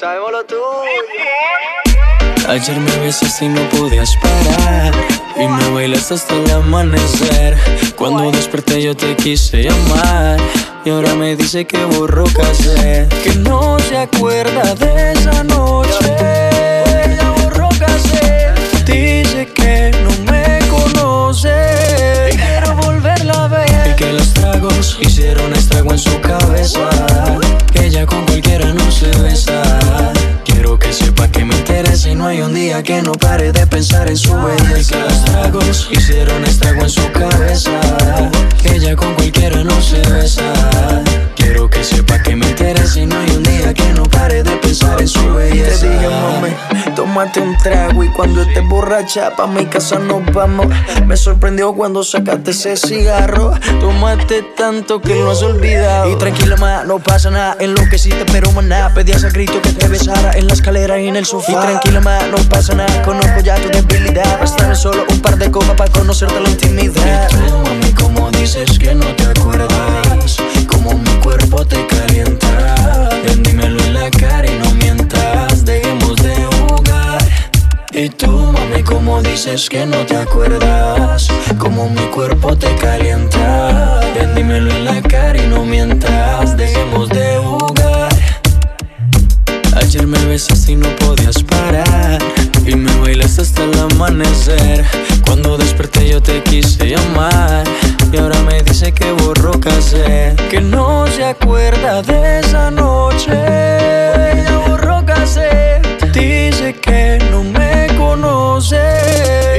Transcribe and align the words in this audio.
sabemos 0.00 0.32
lo 0.32 0.44
tuyo. 0.44 0.60
Ayer 2.48 2.80
me 2.80 2.96
besaste 2.96 3.44
y 3.44 3.48
no 3.48 3.60
podías 3.68 4.16
parar. 4.16 4.94
Y 5.36 5.46
me 5.46 5.74
bailaste 5.74 6.14
hasta 6.14 6.34
el 6.34 6.50
amanecer. 6.50 7.56
Cuando 7.96 8.30
desperté 8.30 8.82
yo 8.82 8.96
te 8.96 9.14
quise 9.16 9.64
llamar. 9.64 10.40
Y 10.86 10.90
ahora 10.90 11.14
me 11.14 11.36
dice 11.36 11.66
que 11.66 11.84
borró 11.84 12.24
casé 12.24 13.06
Que 13.22 13.34
no 13.34 13.78
se 13.80 13.98
acuerda 13.98 14.74
de 14.76 15.12
esa 15.12 15.44
noche 15.44 16.49
estrago 25.80 25.92
en 25.92 25.98
su 25.98 26.20
cabeza 26.20 26.90
Que 27.72 27.86
ella 27.86 28.06
con 28.06 28.24
cualquiera 28.26 28.72
no 28.74 28.90
se 28.90 29.10
besa 29.22 29.62
Quiero 30.44 30.78
que 30.78 30.92
sepa 30.92 31.28
que 31.28 31.44
me 31.44 31.56
interesa 31.56 32.10
y 32.10 32.14
no 32.14 32.26
hay 32.26 32.42
un 32.42 32.54
día 32.54 32.82
que 32.82 33.02
no 33.02 33.12
pare 33.12 33.52
de 33.52 33.66
pensar 33.66 34.08
en 34.08 34.16
su 34.16 34.34
belleza. 34.34 34.98
Los 34.98 35.24
tragos 35.24 35.88
hicieron 35.90 36.44
estrago 36.44 36.82
en 36.82 36.90
su 36.90 37.12
cabeza. 37.12 37.70
Que 38.62 38.76
ella 38.76 38.96
con 38.96 39.14
cualquiera 39.14 39.62
no 39.64 39.80
se 39.80 40.00
besa. 40.10 40.42
Que 41.80 41.84
sepa 41.84 42.22
que 42.22 42.36
me 42.36 42.46
interesa 42.46 43.00
y 43.00 43.06
no 43.06 43.18
hay 43.18 43.30
un 43.30 43.42
día 43.42 43.72
que 43.72 43.94
no 43.94 44.02
pare 44.02 44.42
de 44.42 44.50
pensar 44.58 45.00
en 45.00 45.08
su 45.08 45.32
belleza. 45.32 45.80
Te 45.80 45.88
dije, 45.88 46.08
mami, 46.10 46.94
tómate 46.94 47.40
un 47.40 47.56
trago 47.56 48.04
y 48.04 48.08
cuando 48.10 48.42
estés 48.42 48.68
borracha 48.68 49.34
pa' 49.34 49.46
mi 49.46 49.64
casa 49.64 49.98
nos 49.98 50.22
vamos. 50.34 50.66
Me 51.06 51.16
sorprendió 51.16 51.72
cuando 51.72 52.04
sacaste 52.04 52.50
ese 52.50 52.76
cigarro. 52.76 53.54
Tómate 53.80 54.42
tanto 54.58 55.00
que 55.00 55.14
lo 55.14 55.30
has 55.30 55.42
olvidado. 55.42 56.10
Y 56.10 56.16
tranquila, 56.16 56.56
ma, 56.56 56.84
no 56.84 56.98
pasa 56.98 57.30
nada. 57.30 57.56
Enloqueciste, 57.58 58.26
pero 58.30 58.52
maná. 58.52 58.92
Pedías 58.92 59.24
a 59.24 59.30
grito 59.30 59.62
que 59.62 59.72
te 59.72 59.88
besara 59.88 60.32
en 60.32 60.48
la 60.48 60.52
escalera 60.52 61.00
y 61.00 61.08
en 61.08 61.16
el 61.16 61.24
sofá. 61.24 61.50
Y 61.50 61.54
tranquila, 61.54 62.02
ma, 62.02 62.18
no 62.26 62.36
pasa 62.50 62.74
nada. 62.74 63.00
Conozco 63.04 63.40
ya 63.40 63.54
tu 63.54 63.70
debilidad. 63.70 64.38
Bastame 64.38 64.74
solo 64.74 65.06
un 65.08 65.20
par 65.20 65.38
de 65.38 65.50
copas 65.50 65.76
para 65.76 65.90
conocerte 65.90 66.40
la 66.40 66.50
intimidad. 66.50 67.30
Y 67.30 67.48
tú, 67.48 67.56
mami, 67.56 67.92
como 67.94 68.30
dices 68.32 68.78
que 68.78 68.94
no 68.94 69.06
te 69.16 69.24
acuerdas 69.24 70.39
Como 70.70 70.96
mi 70.96 71.10
cuerpo 71.22 71.64
te 71.64 71.86
calienta. 71.86 73.10
Ven, 73.24 73.60
en 73.60 73.94
la 73.94 74.10
cara 74.10 74.46
y 74.46 74.58
no 74.58 74.74
mientas. 74.74 75.64
Dejemos 75.64 76.16
de 76.16 76.34
jugar. 76.46 77.18
Y 77.92 78.08
tú, 78.08 78.30
mami, 78.30 78.82
como 78.82 79.20
dices 79.22 79.68
que 79.68 79.84
no 79.84 80.06
te 80.06 80.16
acuerdas 80.16 81.28
Como 81.58 81.88
mi 81.90 82.06
cuerpo 82.14 82.56
te 82.56 82.74
calienta. 82.76 84.00
Ven, 84.14 84.50
en 84.50 84.84
la 84.84 85.02
cara 85.02 85.36
y 85.42 85.46
no 85.46 85.64
mientas. 85.64 86.56
Dejemos 86.56 87.08
de 87.08 87.38
jugar. 87.38 88.08
Ayer 89.76 90.06
me 90.06 90.24
besaste 90.26 90.72
y 90.72 90.76
no 90.76 90.88
podías 90.96 91.42
parar. 91.42 92.18
Y 92.66 92.74
me 92.76 92.94
bailaste 93.00 93.42
hasta 93.42 93.64
el 93.64 93.78
amanecer. 93.78 94.84
Cuando 95.26 95.56
desperté 95.56 96.08
yo 96.08 96.22
te 96.22 96.42
quise 96.42 96.79
dice 98.80 98.92
que 98.92 99.12
borró 99.12 99.60
casé 99.60 100.34
Que 100.48 100.58
no 100.58 101.06
se 101.08 101.22
acuerda 101.24 102.00
de 102.00 102.40
esa 102.40 102.70
noche 102.70 103.30
Ya 103.30 104.58
borró 104.66 105.04
casé 105.04 105.82
Dice 106.14 106.74
que 106.80 107.18
no 107.30 107.44
me 107.44 107.88
conoce 107.98 108.80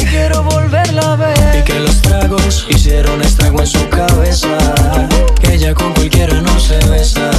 Y 0.01 0.05
quiero 0.05 0.41
volverla 0.43 1.13
a 1.13 1.15
ver 1.17 1.59
Y 1.59 1.63
que 1.63 1.79
los 1.79 2.01
tragos 2.01 2.65
hicieron 2.69 3.21
estrago 3.21 3.59
en 3.59 3.67
su 3.67 3.87
cabeza 3.89 4.57
Que 5.39 5.53
ella 5.53 5.75
con 5.75 5.93
cualquiera 5.93 6.41
no 6.41 6.59
se 6.59 6.77
besa 6.89 7.29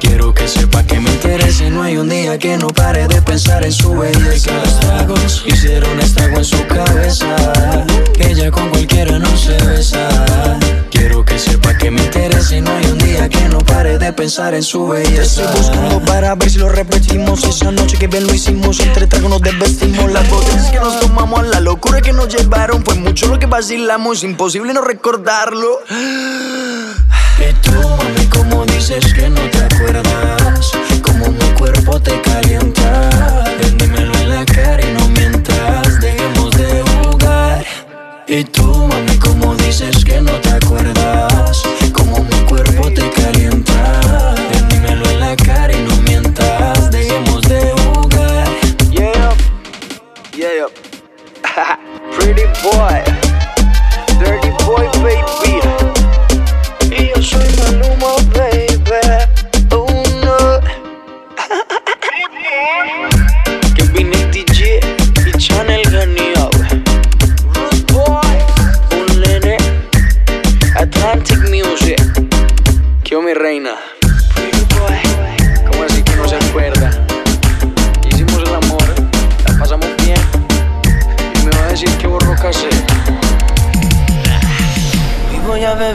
Quiero 0.00 0.34
que 0.34 0.46
sepa 0.46 0.82
que 0.82 1.00
me 1.00 1.10
interesa 1.10 1.48
no 1.70 1.82
hay 1.82 1.96
un 1.96 2.08
día 2.08 2.38
que 2.38 2.56
no 2.56 2.68
pare 2.68 3.06
de 3.08 3.20
pensar 3.20 3.64
en 3.64 3.72
su 3.72 3.92
belleza. 3.92 4.52
Los 4.52 4.80
tragos 4.80 5.44
hicieron 5.46 6.00
estrago 6.00 6.38
en 6.38 6.44
su 6.44 6.66
cabeza. 6.66 7.36
Que 8.14 8.30
ella 8.30 8.50
con 8.50 8.68
cualquiera 8.70 9.18
no 9.18 9.36
se 9.36 9.52
besa. 9.64 10.08
Que 11.88 11.92
me 11.92 12.02
interesa 12.02 12.54
y 12.54 12.60
no 12.60 12.70
hay 12.70 12.84
un 12.84 12.98
día 12.98 13.30
que 13.30 13.48
no 13.48 13.60
pare 13.60 13.96
de 13.96 14.12
pensar 14.12 14.52
en 14.52 14.62
su 14.62 14.88
belleza. 14.88 15.42
estoy 15.42 15.46
buscando 15.56 16.04
para 16.04 16.34
ver 16.34 16.50
si 16.50 16.58
lo 16.58 16.68
repetimos. 16.68 17.42
Esa 17.44 17.70
noche 17.70 17.96
que 17.96 18.08
bien 18.08 18.26
lo 18.26 18.34
hicimos, 18.34 18.78
entre 18.80 19.06
tragos 19.06 19.30
nos 19.30 19.40
desvestimos. 19.40 20.12
Las 20.12 20.28
botellas 20.28 20.70
que 20.70 20.80
nos 20.80 21.00
tomamos, 21.00 21.46
la 21.46 21.60
locura 21.60 22.02
que 22.02 22.12
nos 22.12 22.28
llevaron. 22.28 22.84
Fue 22.84 22.94
mucho 22.96 23.26
lo 23.28 23.38
que 23.38 23.46
vacilamos, 23.46 24.22
imposible 24.22 24.74
no 24.74 24.82
recordarlo. 24.82 25.80
Y 25.88 27.54
tú, 27.62 27.72
mami, 27.72 28.26
como 28.26 28.66
dices 28.66 29.14
que 29.14 29.30
no 29.30 29.40
te 29.40 29.58
acuerdas 29.58 30.72
Como 31.02 31.28
mi 31.30 31.44
cuerpo 31.56 32.00
te 32.00 32.20
calienta 32.20 33.44
dímelo 33.78 34.12
en 34.18 34.28
la 34.28 34.44
cara 34.44 34.84
y 34.84 34.92
no 34.92 35.08
mientas 35.10 36.00
Dejemos 36.00 36.50
de 36.50 36.82
jugar 36.82 37.64
Y 38.26 38.42
tú, 38.42 38.64
mami, 38.64 39.07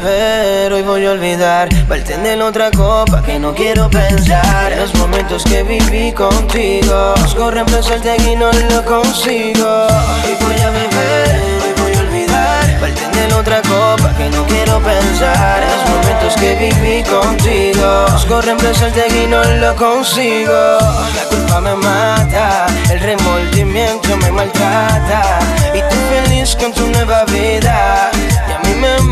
a 0.04 0.10
beber, 0.10 0.74
hoy 0.74 0.82
voy 0.82 1.06
a 1.06 1.12
olvidar. 1.12 1.70
Bartender 1.88 2.42
otra 2.42 2.72
copa 2.72 3.22
que 3.24 3.40
no 3.40 3.54
quiero 3.54 3.90
pensar. 3.90 4.72
En 4.72 4.80
los 4.80 4.94
momentos 4.96 5.44
que 5.44 5.64
viví 5.64 6.12
contigo. 6.12 7.14
Busco 7.22 7.52
reemplazarte 7.52 8.16
y 8.30 8.36
no 8.36 8.52
lo 8.52 8.84
consigo. 8.86 9.88
Hoy 10.26 10.36
voy 10.42 10.62
a 10.62 10.70
beber, 10.70 11.42
hoy 11.64 11.82
voy 11.82 11.94
a 11.96 12.00
olvidar. 12.00 12.82
Bartender 12.82 13.34
otra 13.34 13.62
copa 13.62 14.14
que 14.18 14.30
no 14.30 14.46
quiero 14.46 14.80
pensar. 14.80 15.64
En 15.64 15.70
los 15.70 15.90
momentos 15.90 16.36
que 16.36 16.56
viví 16.56 17.04
contigo. 17.04 18.06
Busco 18.12 18.42
reemplazarte 18.42 19.08
y 19.08 19.28
no 19.28 19.44
lo 19.44 19.76
consigo. 19.76 20.78
La 21.16 21.24
culpa 21.30 21.62
me 21.62 21.76
mata, 21.76 22.68
el 22.90 23.00
remordimiento 23.00 24.18
me 24.18 24.32
maltrata. 24.32 25.40
Y 25.74 25.80
tú 25.80 25.96
feliz 26.10 26.56
con 26.56 26.74
tu 26.74 26.88
nueva 26.88 27.26
vida. 27.26 28.12
a 28.12 28.33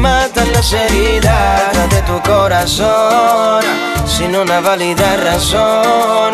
matan 0.01 0.51
las 0.51 0.73
heridas 0.73 1.89
de 1.89 2.01
tu 2.01 2.19
corazón 2.23 3.63
sin 4.05 4.35
una 4.35 4.59
válida 4.59 5.15
razón. 5.17 6.33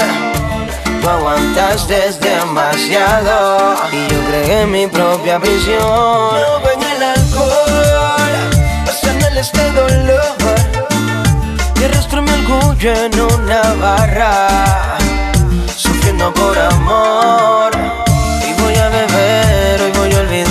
Tú 1.01 1.09
aguantaste 1.09 2.13
demasiado 2.19 3.75
y 3.91 4.07
yo 4.11 4.19
creé 4.27 4.65
mi 4.65 4.87
propia 4.87 5.39
prisión. 5.39 5.81
No 5.81 6.71
en 6.71 6.83
el 6.83 7.03
alcohol, 7.03 8.33
pasando 8.85 9.27
este 9.39 9.71
dolor 9.73 10.21
y 11.79 11.83
arrastro 11.83 12.21
mi 12.21 12.31
orgullo 12.31 12.93
en 13.05 13.19
una 13.19 13.61
barra, 13.81 14.97
sufriendo 15.75 16.33
por 16.33 16.57
amor. 16.57 18.06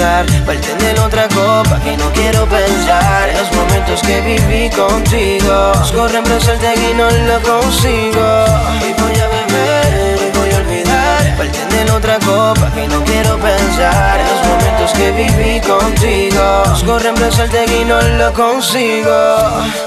Voy 0.07 0.15
a 0.15 0.21
olvidar, 0.21 0.47
bartender 0.47 1.01
otra 1.01 1.29
copa 1.29 1.81
que 1.81 1.97
no 1.97 2.13
quiero 2.13 2.47
pensar. 2.47 3.29
En 3.29 3.39
los 3.39 3.53
momentos 3.53 4.01
que 4.03 4.21
viví 4.21 4.71
contigo, 4.71 5.73
busco 5.79 6.09
reemplazarte 6.09 6.75
y 6.75 6.95
no 6.95 7.11
lo 7.11 7.41
consigo. 7.43 8.45
Y 8.87 8.93
voy 9.01 9.17
a 9.21 9.29
beber, 9.29 10.19
hoy 10.21 10.31
voy 10.39 10.51
a 10.53 10.57
olvidar, 10.59 11.37
bartender 11.37 11.91
otra 11.91 12.19
copa 12.21 12.71
que 12.75 12.89
no 12.89 13.03
quiero 13.05 13.39
pensar. 13.39 14.21
En 14.21 14.27
los 14.29 14.47
momentos 14.47 14.93
que 14.93 15.13
viví 15.13 15.61
contigo, 15.61 16.63
busco 16.71 16.99
reemplazarte 16.99 17.65
y 17.81 17.85
no 17.85 18.01
lo 18.01 18.33
consigo. 18.33 19.11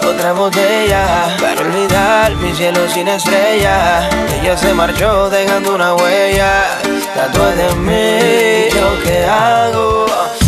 Otra 0.07 0.33
botella 0.33 1.35
para 1.39 1.61
olvidar 1.61 2.35
mi 2.35 2.53
cielo 2.53 2.87
sin 2.89 3.07
estrella. 3.07 4.09
Ella 4.41 4.57
se 4.57 4.73
marchó 4.73 5.29
dejando 5.29 5.75
una 5.75 5.95
huella. 5.95 6.88
Tatué 7.19 7.53
de 7.53 7.69
mí, 7.75 8.69
¿yo 8.73 8.87
qué 9.03 9.25
hago 9.25 10.05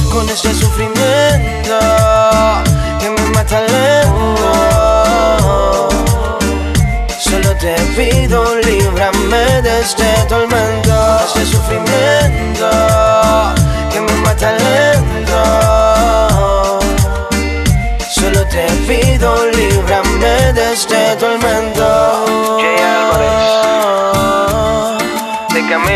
con 0.09 0.29
este 0.29 0.53
sufrimiento 0.53 1.77
que 2.97 3.09
me 3.09 3.21
mata 3.35 3.59
lento? 3.59 4.49
Solo 7.19 7.53
te 7.57 7.75
pido, 7.97 8.55
líbrame 8.55 9.61
de 9.61 9.81
este 9.81 10.05
tormento, 10.29 10.90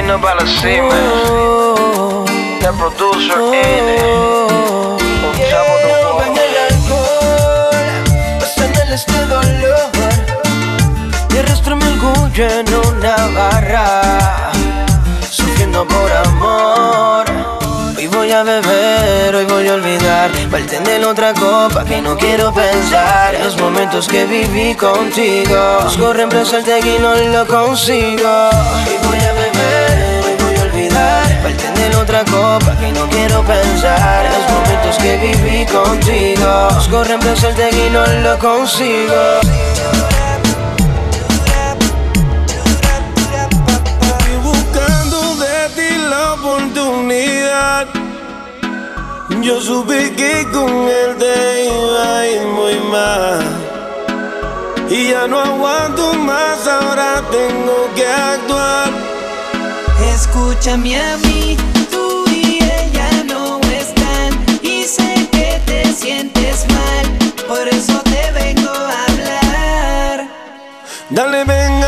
camino 0.06 0.22
para 0.22 0.36
la 0.36 0.48
cima, 0.48 0.96
the 2.60 2.72
producer 2.78 3.40
N. 3.40 3.90
Un 5.26 5.38
chavo 5.50 5.74
de 5.78 5.86
Yeah, 5.86 6.28
en 6.28 6.38
el 6.38 6.54
alcohol, 6.70 7.88
pasando 8.40 8.94
este 8.94 9.20
dolor. 9.26 9.90
Y 11.34 11.38
arrastro 11.38 11.76
mi 11.76 11.86
orgullo 11.86 12.46
en 12.48 12.66
una 12.74 13.16
barra, 13.36 14.52
sufriendo 15.30 15.88
por 15.88 16.12
amor. 16.12 17.26
Hoy 17.98 18.08
voy 18.08 18.32
a 18.32 18.44
beber, 18.44 19.36
hoy 19.36 19.46
voy 19.46 19.68
a 19.68 19.74
olvidar. 19.74 20.30
Bartender 20.52 21.04
otra 21.06 21.34
copa 21.34 21.84
que 21.84 22.02
no 22.02 22.16
quiero 22.18 22.54
pensar. 22.54 23.36
Los 23.44 23.58
momentos 23.58 24.08
que 24.08 24.26
viví 24.26 24.76
contigo. 24.76 25.80
Busco 25.84 26.14
reemplazarte 26.14 26.80
y 26.80 27.00
no 27.00 27.16
lo 27.16 27.48
consigo. 27.48 28.50
Hoy 28.52 29.08
voy 29.08 29.18
a 29.18 29.35
voy 30.96 31.02
a 31.02 31.24
olvidar. 31.24 31.44
Bartender 31.44 31.96
otra 31.96 32.26
copa 32.26 32.78
que 32.80 32.92
no 32.92 33.08
quiero 33.10 33.44
pensar. 33.44 34.26
Los 34.32 34.52
momentos 34.52 34.98
que 34.98 35.18
viví 35.18 35.66
contigo. 35.66 36.68
Busco 36.76 37.04
reemplazarte 37.04 37.70
y 37.70 37.90
no 37.90 38.06
lo 38.06 38.40
consigo. 38.40 39.40
Y 44.32 44.36
buscando 44.44 45.36
de 45.36 45.70
ti 45.76 45.98
la 46.10 46.34
oportunidad. 46.34 47.88
Yo 49.42 49.62
supe 49.62 50.16
que 50.16 50.48
con 50.52 50.70
él 50.70 51.16
te 51.20 51.66
iba 51.66 52.18
a 52.18 52.28
ir 52.28 52.42
muy 52.48 52.80
mal. 52.92 53.44
Y 54.90 55.10
ya 55.10 55.28
no 55.28 55.40
aguanto 55.40 56.14
más, 56.14 56.68
ahora 56.68 57.22
tengo 57.32 57.90
que 57.96 58.08
actuar. 58.08 59.05
Escúchame 60.16 60.96
a 60.98 61.18
mí, 61.18 61.58
tú 61.92 62.24
y 62.32 62.60
ella 62.64 63.10
no 63.28 63.60
están 63.60 64.32
y 64.62 64.86
sé 64.86 65.28
que 65.30 65.62
te 65.66 65.92
sientes 65.92 66.66
mal, 66.70 67.06
por 67.46 67.68
eso 67.68 68.02
te 68.04 68.32
vengo 68.32 68.72
a 68.72 69.06
hablar. 69.08 70.28
Dale, 71.10 71.44
ven 71.44 71.84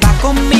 Vas 0.00 0.20
conmigo, 0.20 0.57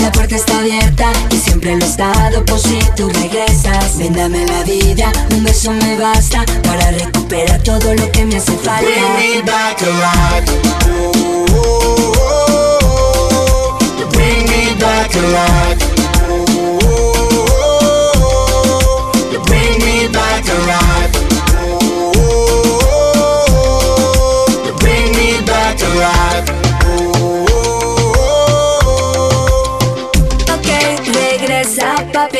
la 0.00 0.12
puerta 0.12 0.36
está 0.36 0.58
abierta 0.58 1.12
Y 1.30 1.36
siempre 1.36 1.76
lo 1.76 1.84
he 1.84 1.88
estado 1.88 2.44
por 2.44 2.58
si 2.58 2.78
tú 2.96 3.08
regresas 3.08 3.98
Ven, 3.98 4.14
dame 4.14 4.46
la 4.46 4.62
vida, 4.62 5.10
un 5.32 5.42
beso 5.42 5.72
me 5.72 5.96
basta 5.98 6.44
Para 6.62 6.90
recuperar 6.92 7.60
todo 7.62 7.94
lo 7.94 8.10
que 8.12 8.24
me 8.24 8.36
hace 8.36 8.52
falta 8.52 8.82
Bring 8.82 9.36
me 9.36 9.42
back 9.42 9.82
alive. 9.82 10.44
Oh, 10.88 11.86
oh, 12.14 12.38
oh, 13.40 14.08
bring 14.12 14.44
me 14.48 14.74
back 14.80 15.14
alive. 15.16 15.97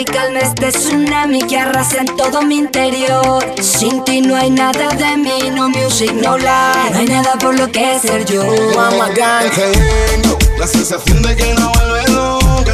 Calma 0.05 0.41
este 0.41 0.71
tsunami 0.71 1.43
que 1.43 1.59
arrasa 1.59 1.99
en 1.99 2.17
todo 2.17 2.43
mi 2.43 2.57
interior 2.57 3.45
Sin 3.61 4.05
ti 4.05 4.21
no 4.21 4.37
hay 4.37 4.51
nada 4.51 4.89
de 4.91 5.17
mí, 5.17 5.51
no 5.55 5.69
music, 5.69 6.13
no 6.13 6.37
life 6.37 6.91
No 6.93 6.99
hay 6.99 7.07
nada 7.07 7.35
por 7.39 7.59
lo 7.59 7.71
que 7.71 7.99
ser 7.99 8.25
yo 8.25 8.43
Mama 8.75 9.09
Gang. 9.11 9.51
Tengo 9.51 10.39
la 10.59 10.67
sensación 10.67 11.23
de 11.23 11.37
que 11.37 11.55
no 11.55 11.73
vuelves 11.73 12.11
nunca. 12.11 12.73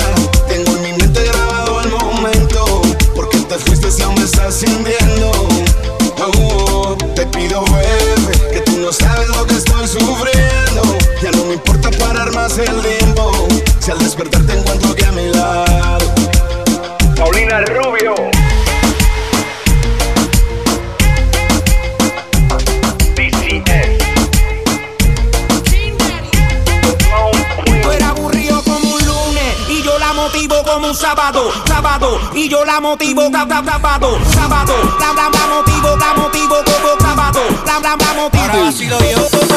Tengo 0.48 0.72
en 0.76 0.82
mi 0.82 0.92
mente 0.92 1.22
grabado 1.24 1.80
el 1.80 1.90
momento. 1.90 2.82
Porque 3.14 3.38
te 3.38 3.58
fuiste 3.58 3.90
si 3.90 4.02
aún 4.02 4.14
me 4.14 4.24
estás 4.24 4.54
sintiendo. 4.54 5.30
Oh, 6.18 6.96
te 7.14 7.26
pido 7.26 7.60
vuelve, 7.60 8.50
que 8.52 8.60
tú 8.60 8.78
no 8.78 8.92
sabes 8.92 9.28
lo 9.28 9.46
que 9.46 9.54
estoy 9.54 9.86
sufriendo. 9.86 10.82
Ya 11.22 11.30
no 11.32 11.44
me 11.44 11.54
importa 11.54 11.90
parar 11.98 12.32
más 12.32 12.56
el 12.58 12.80
tiempo. 12.80 13.48
Si 13.80 13.90
al 13.90 13.98
despertar 13.98 14.42
te 14.46 14.58
encuentro 14.58 14.93
y 32.34 32.49
yo 32.49 32.64
la 32.64 32.80
motivo 32.80 33.30
zapato 33.30 34.18
zapato 34.30 34.75
la 35.00 35.12
la 35.12 35.30
la 35.30 35.46
motivo 35.46 35.96
la 35.96 36.14
motivo 36.14 36.56
como 36.64 36.90
zapato 37.00 37.40
la 37.66 37.80
la 37.80 37.96
la 37.96 38.14
motivo. 38.14 38.66
Así 38.68 38.87
lo 38.88 38.99
yo 38.99 39.54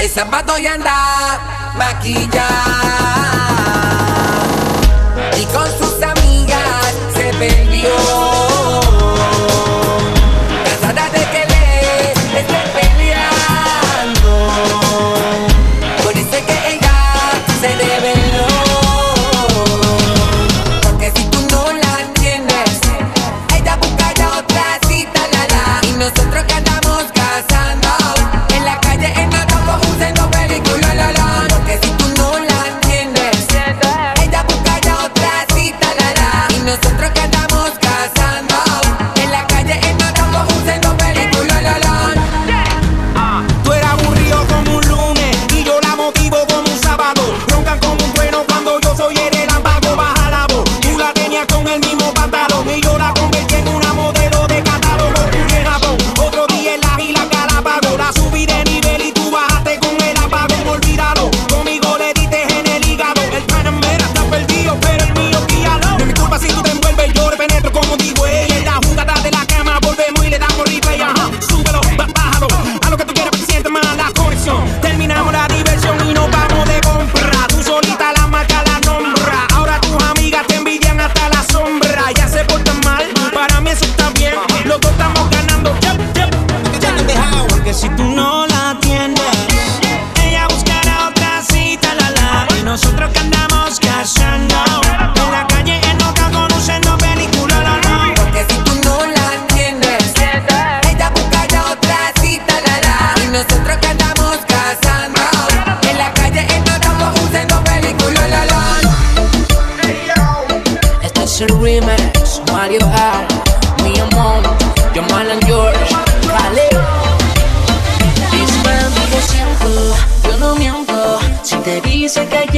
El 0.00 0.08
zapato 0.08 0.58
ya 0.58 0.74
anda 0.74 1.72
maquillado. 1.76 2.69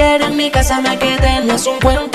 siquiera 0.02 0.26
en 0.26 0.36
mi 0.36 0.50
casa 0.50 0.80
me 0.80 0.98
quedé, 0.98 1.44
no 1.44 1.54
es 1.54 1.66
un 1.66 1.78
cuento. 1.78 2.11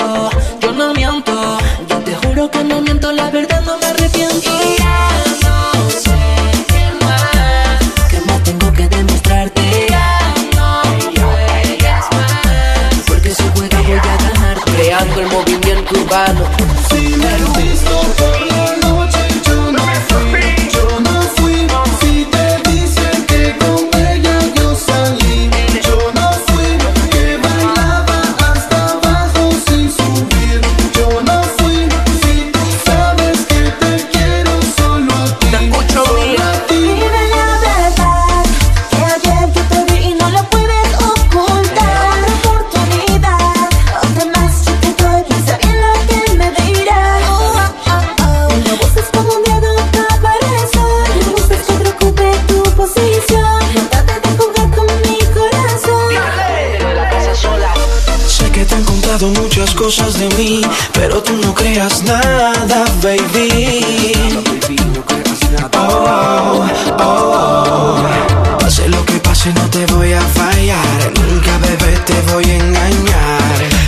voy 72.32 72.44
a 72.44 72.54
engañar. 72.54 73.38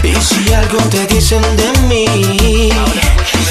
Y 0.02 0.14
si 0.14 0.52
algo 0.52 0.78
te 0.90 1.06
dicen 1.06 1.42
de 1.56 1.78
mí, 1.88 2.72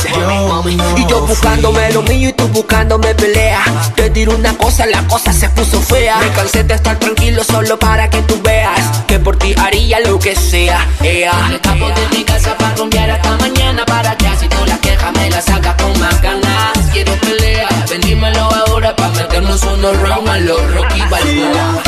yo 0.06 0.64
y 0.98 1.08
yo 1.08 1.22
buscándome 1.22 1.92
lo 1.92 2.02
mío 2.04 2.30
y 2.30 2.34
tú 2.34 2.48
buscándome 2.50 3.14
pelea. 3.16 3.64
Te 3.96 4.10
diré 4.10 4.34
una 4.34 4.54
cosa, 4.58 4.86
la 4.86 5.06
cosa 5.08 5.32
se 5.34 5.50
puso 5.50 5.82
fea. 5.82 6.18
Me 6.20 6.30
cansé 6.30 6.64
de 6.64 6.74
estar 6.74 6.98
tranquilo 6.98 7.44
solo 7.44 7.78
para 7.78 8.10
que 8.10 8.22
tú 8.24 8.40
veas 8.44 8.80
que 9.08 9.20
por 9.20 9.38
ti 9.38 9.54
haría 9.58 10.00
lo 10.02 10.20
que 10.20 10.36
sea. 10.36 10.88
Ea. 11.02 11.34
Me 11.50 11.56
escapo 11.56 11.88
de 11.90 12.18
mi 12.18 12.24
casa 12.24 12.58
para 12.58 12.76
rumbear 12.76 13.12
hasta 13.12 13.38
mañana 13.38 13.86
para 13.86 14.16
que 14.16 14.28
así 14.28 14.48
tú 14.48 14.66
la 14.66 14.78
quejas 14.78 15.14
me 15.14 15.30
la 15.30 15.42
sacas 15.42 15.76
con 15.82 16.00
más 16.00 16.22
ganas. 16.22 16.78
Quiero 16.92 17.14
pelea, 17.16 17.70
vendímelo 17.90 18.42
ahora 18.42 18.96
para 18.96 19.10
meternos 19.10 19.62
unos 19.64 20.00
rounds 20.02 20.30
a 20.30 20.40
los 20.40 20.74
Rocky 20.74 21.02
Balboa. 21.10 21.84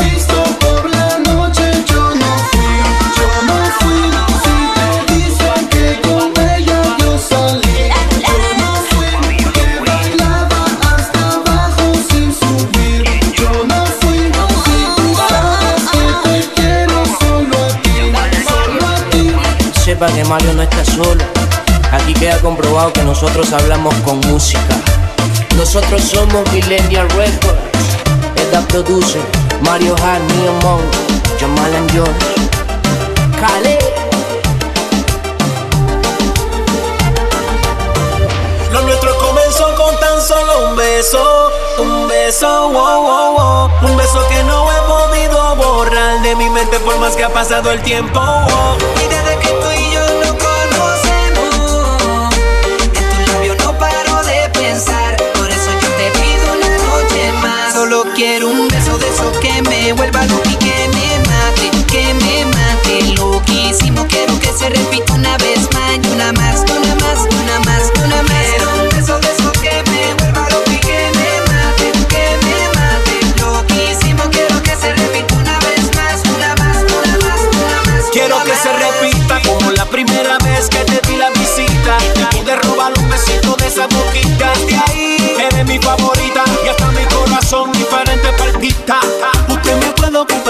que 20.07 20.25
Mario 20.25 20.53
no 20.53 20.63
está 20.63 20.83
solo. 20.83 21.23
Aquí 21.91 22.13
queda 22.13 22.39
comprobado 22.39 22.91
que 22.91 23.03
nosotros 23.03 23.53
hablamos 23.53 23.93
con 24.03 24.19
música. 24.21 24.75
Nosotros 25.57 26.01
somos 26.01 26.51
Millennial 26.51 27.07
Records. 27.09 27.59
Esta 28.35 28.61
produce 28.61 29.19
Mario 29.63 29.95
Hart, 30.01 30.23
Neil 30.23 30.53
Monk, 30.63 30.81
Jamal 31.39 31.75
and 31.75 31.91
George. 31.91 32.13
Khaled. 33.39 33.79
Lo 38.71 38.81
nuestro 38.81 39.15
comenzó 39.19 39.75
con 39.75 39.99
tan 39.99 40.19
solo 40.19 40.69
un 40.69 40.75
beso. 40.77 41.51
Un 41.77 42.07
beso, 42.07 42.69
wow, 42.69 43.03
wow, 43.03 43.37
wow. 43.37 43.89
Un 43.89 43.97
beso 43.97 44.27
que 44.29 44.43
no 44.45 44.67
he 44.71 44.81
podido 44.87 45.55
borrar 45.57 46.21
de 46.23 46.35
mi 46.35 46.49
mente 46.49 46.79
por 46.79 46.97
más 46.97 47.15
que 47.15 47.23
ha 47.23 47.29
pasado 47.29 47.71
el 47.71 47.81
tiempo. 47.81 48.19
Quiero 58.15 58.47
un 58.47 58.69
beso 58.69 58.97
de 58.99 59.09
esos 59.09 59.37
que 59.39 59.61
me 59.63 59.91
vuelva 59.91 60.25
loco 60.25 60.49
y 60.49 60.55
que 60.55 60.87
me 60.93 61.19
mate, 61.27 61.69
que 61.87 62.13
me 62.13 62.45
mate. 62.45 63.15
Loquísimo, 63.17 64.07
quiero 64.07 64.39
que 64.39 64.47
se 64.53 64.69
repita 64.69 65.13
una 65.13 65.37
vez 65.37 65.59
más, 65.73 65.99
y 66.01 66.07
una 66.13 66.31
más, 66.31 66.63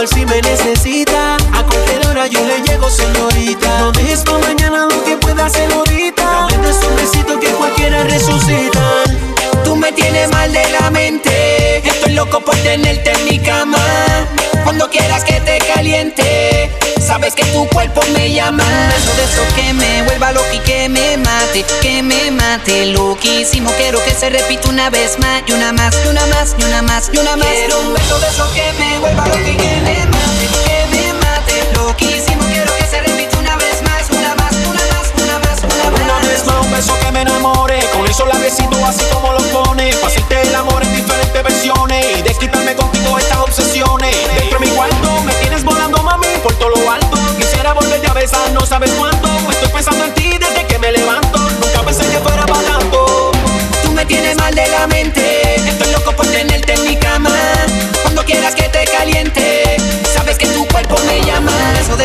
si 0.07 0.25
me 0.25 0.41
necesita. 0.41 1.35
A 1.35 1.63
cualquier 1.63 2.07
hora 2.07 2.27
yo 2.27 2.43
le 2.45 2.61
llego, 2.61 2.89
señorita. 2.89 3.79
No 3.79 3.91
dejes 3.91 4.21
pa' 4.21 4.37
mañana 4.39 4.87
lo 4.89 5.03
que 5.03 5.17
pueda 5.17 5.45
hacer 5.45 5.71
ahorita. 5.71 6.23
Dame 6.23 6.57
de 6.57 6.71
esos 6.71 6.95
besitos 6.95 7.37
que 7.39 7.49
cualquiera 7.49 8.03
resucita. 8.03 9.03
Tú 9.63 9.75
me 9.75 9.91
tienes 9.91 10.31
mal 10.31 10.51
de 10.51 10.69
la 10.69 10.89
mente. 10.89 11.87
Estoy 11.87 12.13
loco 12.13 12.39
por 12.41 12.55
tenerte 12.57 13.11
en 13.11 13.25
mi 13.25 13.39
cama. 13.39 13.77
Cuando 14.63 14.89
quieras 14.89 15.23
que 15.23 15.39
te. 15.41 15.60
Sabes 17.11 17.35
que 17.35 17.43
tu 17.47 17.67
cuerpo 17.67 17.99
me 18.13 18.31
llama. 18.31 18.63
Beso 18.87 19.13
de 19.17 19.23
esos 19.25 19.53
que 19.53 19.73
me 19.73 20.01
vuelva 20.03 20.31
loco 20.31 20.47
y 20.53 20.59
que 20.59 20.87
me 20.87 21.17
mate. 21.17 21.65
Que 21.81 22.01
me 22.01 22.31
mate. 22.31 22.85
Loquísimo. 22.85 23.69
Quiero 23.71 24.01
que 24.05 24.11
se 24.11 24.29
repita 24.29 24.69
una 24.69 24.89
vez 24.89 25.19
más. 25.19 25.43
Y 25.45 25.51
una 25.51 25.73
más, 25.73 25.93
y 26.05 26.07
una 26.07 26.25
más, 26.27 26.55
y 26.57 26.63
una 26.63 26.81
más, 26.81 27.09
y 27.11 27.17
una 27.17 27.35
más. 27.35 27.47
Quiero 27.49 27.81
un 27.81 27.93
beso 27.93 28.17
de 28.17 28.27
esos 28.29 28.49
que 28.51 28.71
me 28.79 28.97
vuelva 28.99 29.27
loco 29.27 29.41
y 29.41 29.57
que 29.57 29.81
me 29.81 30.05
mate. 30.05 30.47
Que 30.63 30.87
me 30.87 31.13
mate. 31.15 31.73
Loquísimo. 31.75 32.43
Quiero 32.47 32.73
que 32.77 32.85
se 32.85 33.01
repita 33.01 33.37
una 33.39 33.57
vez 33.57 33.81
más. 33.83 34.09
Una 34.09 34.33
más, 34.35 34.53
una 34.53 34.85
más, 34.87 35.11
una 35.21 35.39
más, 35.39 35.59
una 35.65 35.91
más. 35.91 36.01
Una 36.01 36.29
vez 36.29 36.45
más 36.45 36.65
un 36.65 36.71
beso 36.71 36.97
que 37.01 37.11
me 37.11 37.21
enamore 37.23 37.79
Con 37.91 38.07
eso 38.07 38.25
la 38.25 38.37
besito 38.37 38.85
así 38.85 39.03
como 39.11 39.33
lo 39.33 39.39
pone 39.51 39.93
Pa' 39.95 40.07
hacerte 40.07 40.43
el 40.43 40.55
amor 40.55 40.81
en 40.81 40.95
diferentes 40.95 41.43
versiones 41.43 42.23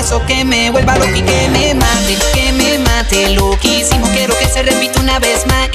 Que 0.07 0.45
me 0.45 0.71
vuelva 0.71 0.97
loco 0.99 1.17
y 1.17 1.21
que 1.21 1.49
me 1.49 1.75
mate, 1.75 2.17
que 2.33 2.53
me 2.53 2.79
mate. 2.79 3.31
Loquísimo, 3.31 4.07
quiero 4.13 4.39
que 4.39 4.47
se 4.47 4.63
repita 4.63 5.01
una 5.01 5.19
vez 5.19 5.45
más, 5.47 5.69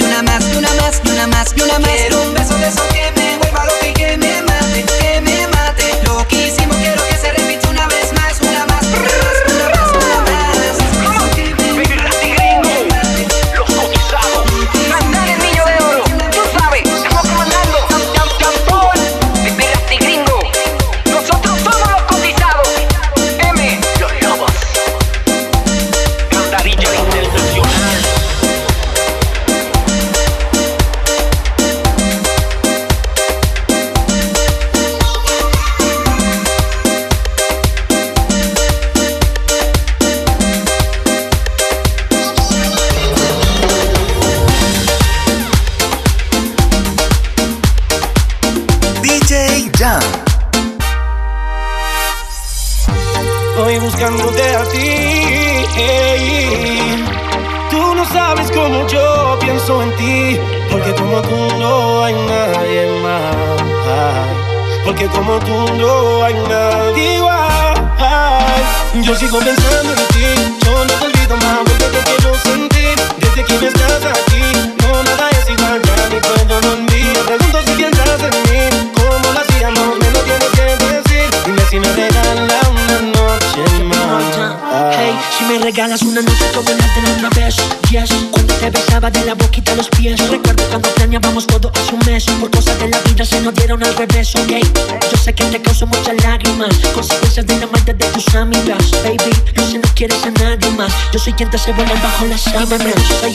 te 101.36 101.56
hace 101.56 101.72
volar 101.72 102.02
bajo 102.02 102.26
las 102.26 102.42
sábanas 102.42 103.24
hay 103.24 103.34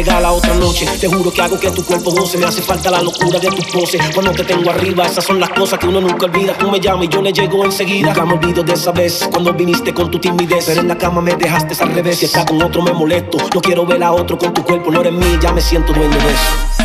Regala 0.00 0.32
otra 0.32 0.54
noche, 0.54 0.86
te 0.98 1.08
juro 1.08 1.30
que 1.30 1.42
hago 1.42 1.60
que 1.60 1.70
tu 1.72 1.84
cuerpo 1.84 2.10
goce. 2.10 2.38
Me 2.38 2.46
hace 2.46 2.62
falta 2.62 2.90
la 2.90 3.02
locura 3.02 3.38
de 3.38 3.48
tu 3.48 3.62
pose. 3.70 3.98
Cuando 4.14 4.32
te 4.32 4.44
tengo 4.44 4.70
arriba, 4.70 5.04
esas 5.04 5.22
son 5.22 5.38
las 5.38 5.50
cosas 5.50 5.78
que 5.78 5.86
uno 5.88 6.00
nunca 6.00 6.24
olvida. 6.24 6.54
Tú 6.54 6.70
me 6.70 6.80
llamas 6.80 7.04
y 7.04 7.08
yo 7.08 7.20
le 7.20 7.34
llego 7.34 7.66
enseguida. 7.66 8.06
Nunca 8.06 8.24
me 8.24 8.32
olvido 8.32 8.62
de 8.62 8.72
esa 8.72 8.92
vez 8.92 9.28
cuando 9.30 9.52
viniste 9.52 9.92
con 9.92 10.10
tu 10.10 10.18
timidez. 10.18 10.64
Pero 10.64 10.80
en 10.80 10.88
la 10.88 10.96
cama 10.96 11.20
me 11.20 11.36
dejaste 11.36 11.74
al 11.84 11.92
revés. 11.92 12.16
Si 12.16 12.24
está 12.24 12.46
con 12.46 12.62
otro 12.62 12.80
me 12.80 12.94
molesto. 12.94 13.36
No 13.54 13.60
quiero 13.60 13.84
ver 13.84 14.02
a 14.02 14.12
otro 14.12 14.38
con 14.38 14.54
tu 14.54 14.64
cuerpo, 14.64 14.90
no 14.90 15.02
eres 15.02 15.12
mí, 15.12 15.38
ya 15.38 15.52
me 15.52 15.60
siento 15.60 15.92
dueño 15.92 16.16
de 16.16 16.30
eso. 16.30 16.79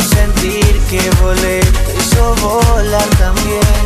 sentir 0.00 0.80
que 0.90 1.00
volé, 1.22 1.60
te 1.60 1.94
hizo 1.98 2.34
volar 2.36 3.08
también. 3.18 3.84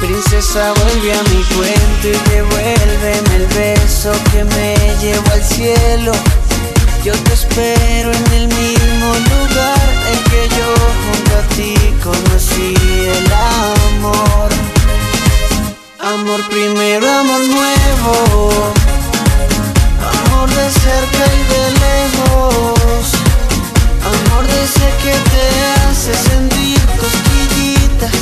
Princesa 0.00 0.72
vuelve 0.74 1.12
a 1.12 1.22
mi 1.24 1.42
cuento 1.54 2.08
y 2.08 2.30
devuélveme 2.30 3.36
el 3.36 3.46
beso 3.48 4.12
que 4.30 4.44
me 4.44 4.76
llevó 5.00 5.30
al 5.32 5.42
cielo. 5.42 6.12
Yo 7.04 7.12
te 7.12 7.32
espero 7.32 8.12
en 8.12 8.32
el 8.32 8.48
mismo 8.48 9.08
lugar 9.30 9.88
en 10.12 10.18
que 10.30 10.48
yo 10.56 10.68
junto 11.04 11.36
a 11.36 11.42
ti 11.56 11.74
conocí 12.02 12.74
el 13.16 13.32
amor. 13.32 14.50
Amor 15.98 16.48
primero, 16.48 17.10
amor 17.10 17.40
nuevo. 17.40 18.72
Amor 20.00 20.48
de 20.48 20.70
cerca 20.70 21.24
y 21.34 21.42
de 21.52 21.70
lejos. 21.80 23.17
Amor 24.08 24.46
de 24.46 24.62
ese 24.64 24.88
que 25.02 25.14
te 25.32 25.46
hace 25.74 26.14
sentir 26.30 26.80
cosquillitas. 27.02 28.14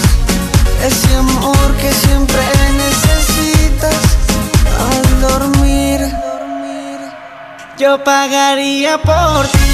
Ese 0.85 1.17
amor 1.17 1.69
que 1.81 1.93
siempre 1.93 2.43
necesitas. 2.85 4.03
Al 4.89 5.21
dormir 5.21 6.01
Yo 7.79 8.03
pagaría 8.03 8.99
por 8.99 9.47
ti. 9.49 9.66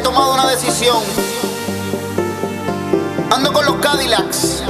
he 0.00 0.02
tomado 0.02 0.32
una 0.32 0.46
decisión. 0.46 0.96
Ando 3.30 3.52
con 3.52 3.64
los 3.66 3.76
Cadillacs. 3.76 4.62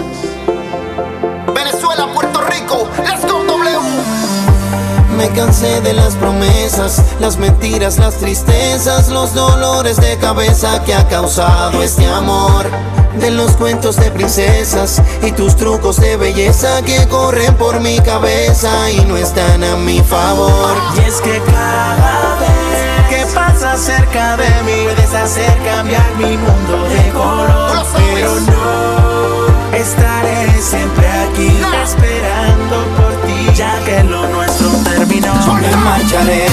Venezuela, 1.55 2.09
Puerto 2.13 2.41
Rico, 2.43 2.89
let's 2.99 3.23
go 3.23 3.45
W. 3.45 3.79
Me 5.17 5.29
cansé 5.31 5.81
de 5.83 5.93
las 5.93 6.17
promesas, 6.17 7.03
las 7.21 7.37
mentiras, 7.37 7.99
las 7.99 8.17
tristezas, 8.17 9.09
los 9.11 9.35
dolores 9.35 9.99
de 9.99 10.17
cabeza 10.19 10.83
que 10.85 10.95
ha 10.95 11.07
causado 11.09 11.83
este 11.83 12.07
amor. 12.07 12.67
De 13.21 13.31
los 13.31 13.53
cuentos 13.53 13.97
de 13.97 14.11
princesas 14.11 15.03
y 15.23 15.33
tus 15.33 15.57
trucos 15.57 16.01
de 16.01 16.17
belleza 16.17 16.83
que 16.83 17.07
corren 17.09 17.55
por 17.57 17.81
mi 17.81 17.99
cabeza 18.01 18.91
y 18.91 19.05
no 19.05 19.17
están 19.17 19.63
a 19.63 19.77
mi 19.77 20.01
favor. 20.01 20.77
Y 20.97 21.09
es 21.09 21.21
que 21.21 21.41
cada 21.43 22.37
vez 22.41 22.70
pasa 23.27 23.77
cerca 23.77 24.37
de 24.37 24.63
mí 24.63 24.85
Puedes 24.85 25.15
hacer 25.15 25.57
cambiar 25.65 26.15
mi 26.17 26.37
mundo 26.37 26.85
de 26.89 27.11
color. 27.11 27.87
Pero 27.97 28.41
no, 28.41 29.77
estaré 29.77 30.61
siempre 30.61 31.07
aquí 31.09 31.61
Esperando 31.83 32.85
por 32.97 33.13
ti 33.27 33.51
Ya 33.55 33.79
que 33.85 34.03
lo 34.05 34.27
nuestro 34.29 34.69
terminó. 34.85 35.35
Me 35.61 35.77
marcharé. 35.77 36.47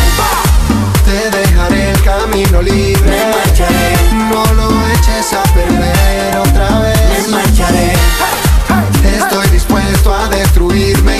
Te 1.06 1.30
dejaré 1.38 1.91
el 1.91 2.01
camino 2.01 2.62
libre. 2.62 3.10
Me 3.10 3.36
marcharé. 3.36 3.95
No 4.30 4.43
lo 4.53 4.88
eches 4.89 5.34
a 5.34 5.43
perder 5.53 6.38
otra 6.38 6.80
vez. 6.80 7.27
Me 7.27 7.38
marcharé. 7.38 7.93
Estoy 9.03 9.47
dispuesto 9.49 10.13
a 10.13 10.27
destruirme. 10.27 11.16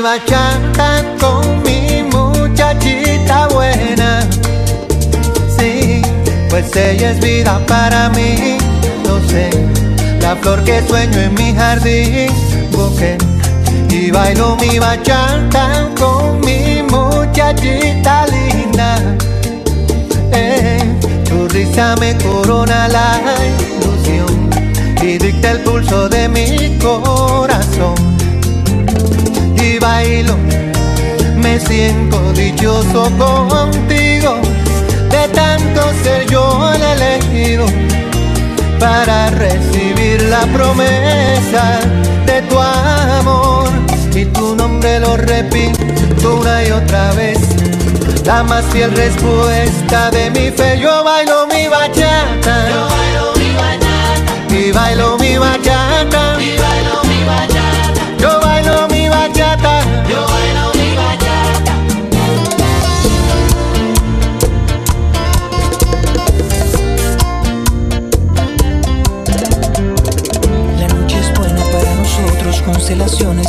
Mi 0.00 0.04
bachata 0.04 1.04
con 1.20 1.62
mi 1.62 2.02
muchachita 2.04 3.48
buena. 3.48 4.26
Sí, 5.58 6.00
pues 6.48 6.74
ella 6.74 7.10
es 7.10 7.20
vida 7.20 7.60
para 7.66 8.08
mí. 8.10 8.56
No 9.04 9.20
sé, 9.28 9.50
la 10.22 10.36
flor 10.36 10.64
que 10.64 10.80
sueño 10.88 11.18
en 11.18 11.34
mi 11.34 11.54
jardín. 11.54 12.30
Busqué 12.72 13.18
y 13.90 14.10
bailo 14.10 14.56
mi 14.56 14.78
bachata 14.78 15.90
con 15.98 16.40
mi 16.40 16.82
muchachita 16.82 18.26
linda. 18.26 18.96
Eh, 20.32 20.80
tu 21.28 21.46
risa 21.48 21.94
me 22.00 22.16
corona 22.16 22.88
la 22.88 23.20
ilusión 23.58 24.50
y 25.02 25.18
dicta 25.18 25.50
el 25.50 25.60
pulso 25.60 26.08
de 26.08 26.26
mi 26.28 26.78
corazón. 26.78 28.09
Bailo, 30.00 30.34
me 31.36 31.60
siento 31.60 32.32
dichoso 32.32 33.10
contigo, 33.18 34.40
de 35.10 35.28
tanto 35.28 35.82
ser 36.02 36.26
yo 36.26 36.72
el 36.72 36.82
elegido 36.82 37.66
para 38.78 39.28
recibir 39.28 40.22
la 40.22 40.40
promesa 40.56 41.80
de 42.24 42.40
tu 42.48 42.58
amor. 42.58 43.68
Y 44.14 44.24
tu 44.24 44.56
nombre 44.56 45.00
lo 45.00 45.18
repito 45.18 46.38
una 46.38 46.64
y 46.64 46.70
otra 46.70 47.12
vez. 47.12 47.38
La 48.24 48.42
más 48.42 48.64
fiel 48.72 48.92
respuesta 48.92 50.10
de 50.12 50.30
mi 50.30 50.50
fe. 50.50 50.80
Yo 50.80 51.04
bailo 51.04 51.46
mi 51.46 51.68
bachata. 51.68 52.70
Yo 52.70 52.88
bailo 52.96 53.34
mi 53.36 53.50
bachata. 53.54 54.54
Y 54.54 54.72
bailo 54.72 55.18
mi 55.18 55.36
bachata. 55.36 56.40
Y 56.40 56.56
bailo 56.56 57.04
mi 57.04 57.24
bachata. 57.26 57.49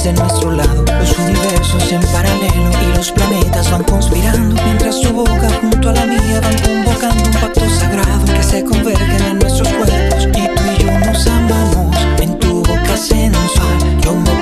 Constelaciones 0.02 0.04
de 0.04 0.14
nuestro 0.14 0.52
lado, 0.52 0.86
los 0.99 1.18
universos 1.20 1.91
en 1.91 2.02
paralelo 2.12 2.72
y 2.82 2.97
los 2.97 3.12
planetas 3.12 3.72
van 3.72 3.84
conspirando 3.84 4.62
mientras 4.64 5.02
su 5.02 5.14
boca 5.14 5.49
junto 5.62 5.89
a 5.89 5.93
la 5.93 6.06
mía 6.06 6.41
van 6.41 6.58
convocando 6.62 7.24
un 7.24 7.32
pacto 7.34 7.70
sagrado 7.70 8.26
que 8.26 8.43
se 8.43 8.64
convergen 8.64 9.22
en 9.22 9.39
nuestros 9.39 9.68
cuerpos 9.70 10.28
y 10.28 10.47
tú 10.47 10.64
y 10.78 10.84
yo 10.84 10.99
nos 10.99 11.28
amamos 11.28 11.95
en 12.20 12.39
tu 12.39 12.64
boca 12.64 12.97
sensual. 12.97 14.02
Yo 14.04 14.14
me 14.16 14.41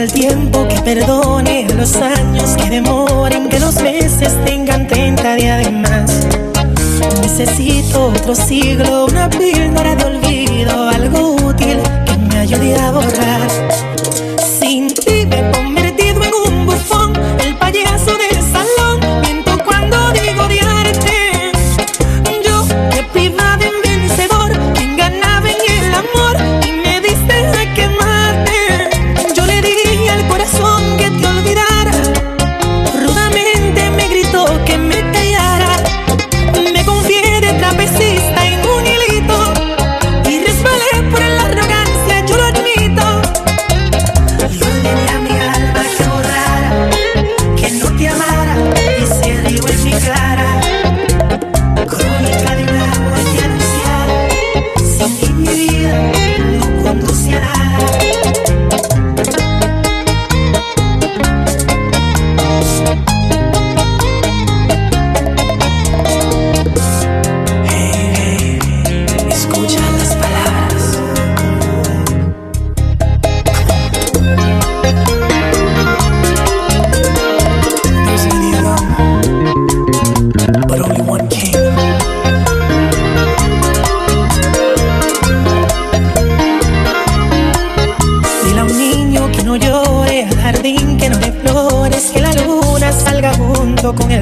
al 0.00 0.10
tiempo 0.10 0.66
que 0.66 0.80
perdone 0.80 1.66
los 1.76 1.94
años 1.96 2.56
que 2.56 2.70
demoren, 2.70 3.50
que 3.50 3.60
los 3.60 3.82
meses 3.82 4.34
tengan 4.46 4.86
30 4.86 5.34
días 5.34 5.62
de 5.62 5.70
más. 5.72 6.26
Necesito 7.20 8.06
otro 8.06 8.34
siglo, 8.34 9.04
una 9.04 9.28
píldora 9.28 9.94
de 9.96 10.04
olvido, 10.04 10.88
algo 10.88 11.32
útil 11.44 11.78
que 12.06 12.16
me 12.16 12.38
ayude 12.38 12.76
a 12.76 12.90
borrar. 12.92 13.39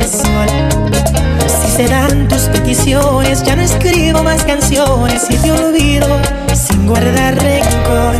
Sol. 0.02 0.48
Si 1.46 1.76
se 1.76 1.88
dan 1.88 2.26
tus 2.28 2.42
peticiones, 2.48 3.42
ya 3.42 3.54
no 3.54 3.62
escribo 3.62 4.22
más 4.22 4.42
canciones 4.44 5.26
y 5.28 5.36
te 5.36 5.52
olvido 5.52 6.06
sin 6.54 6.86
guardar 6.86 7.34
rencor. 7.34 8.16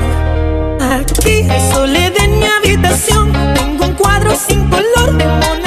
Aquí, 0.80 1.49
al 1.49 1.72
sole 1.72 2.11
de 2.11 2.28
mi 2.28 2.44
habitación, 2.44 3.32
tengo 3.55 3.86
un 3.86 3.94
cuadro 3.94 4.34
sin 4.36 4.68
color 4.68 5.16
de 5.16 5.58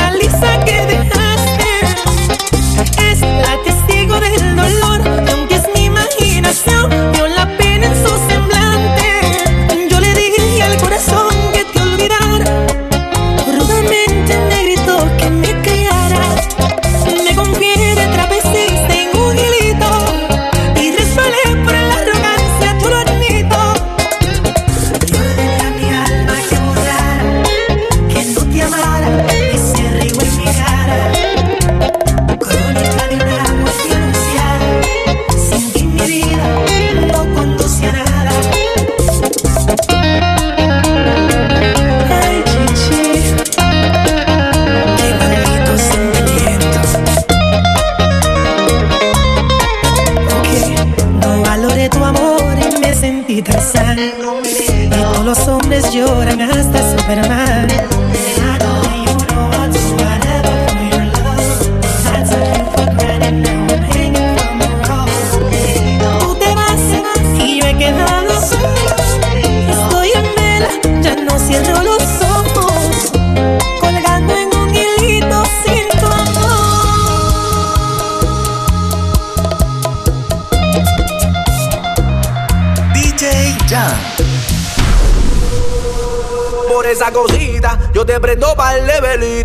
Por 89.21 89.37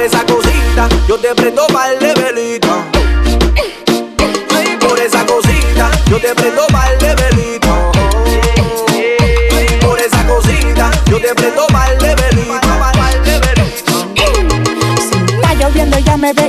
esa 0.00 0.24
cosita, 0.24 0.88
yo 1.06 1.18
te 1.18 1.34
prendo 1.34 1.66
pa'l 1.66 1.98
de 1.98 2.14
velita. 2.14 2.82
Por 4.80 4.98
esa 4.98 5.26
cosita, 5.26 5.90
yo 6.08 6.18
te 6.18 6.34
prendo 6.34 6.66
pa'l 6.68 6.98
de 6.98 7.14
velita. 7.14 7.90
Por 9.82 10.00
esa 10.00 10.26
cosita, 10.26 10.90
yo 11.10 11.20
te 11.20 11.34
prendo 11.34 11.66
pa'l 11.66 11.95